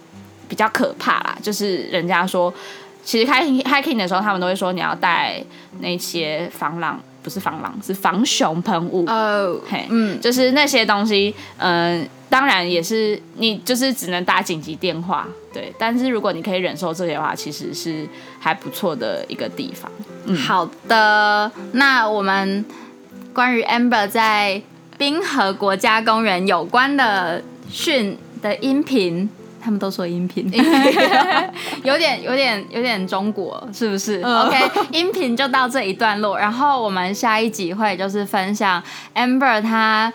[0.48, 2.52] 比较可怕啦，就是人家说，
[3.02, 5.42] 其实 hiking hiking 的时候，他们都会说你要带
[5.80, 12.08] 那些防狼，不是防狼，是防熊喷雾哦，嘿，嗯，就是那些东西，嗯、呃。
[12.30, 15.72] 当然也是，你就是只能打紧急电话，对。
[15.78, 18.06] 但是如果你可以忍受这些的话，其实是
[18.38, 19.90] 还不错的一个地方。
[20.26, 22.62] 嗯，好的，那我们
[23.32, 24.60] 关于 Amber 在
[24.98, 29.30] 冰河国家公园有关的讯的音频，
[29.68, 30.50] 他们都说音频，
[31.84, 38.82] 有点有点有点中国，是不是？OK，音频就到这一段落，然后我们下一集会就是分享
[39.14, 40.10] Amber 他。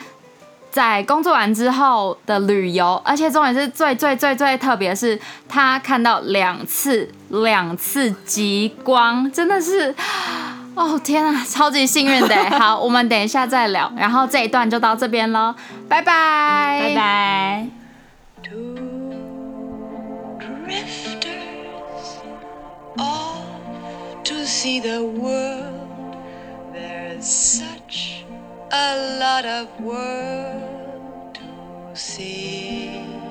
[0.71, 9.93] 在工作完之后的旅游，而且重点是最最最最特别是，他看到两次两次极光，真的是，
[10.73, 12.35] 哦天啊，超级幸运的。
[12.59, 15.53] 好，我们等一下再聊，然后这一段就到这边喽，
[15.87, 17.67] 拜拜，拜拜。
[20.65, 22.21] Rifters
[22.97, 26.15] off to see the world.
[26.71, 28.25] There's such
[28.71, 33.22] a lot of world to see.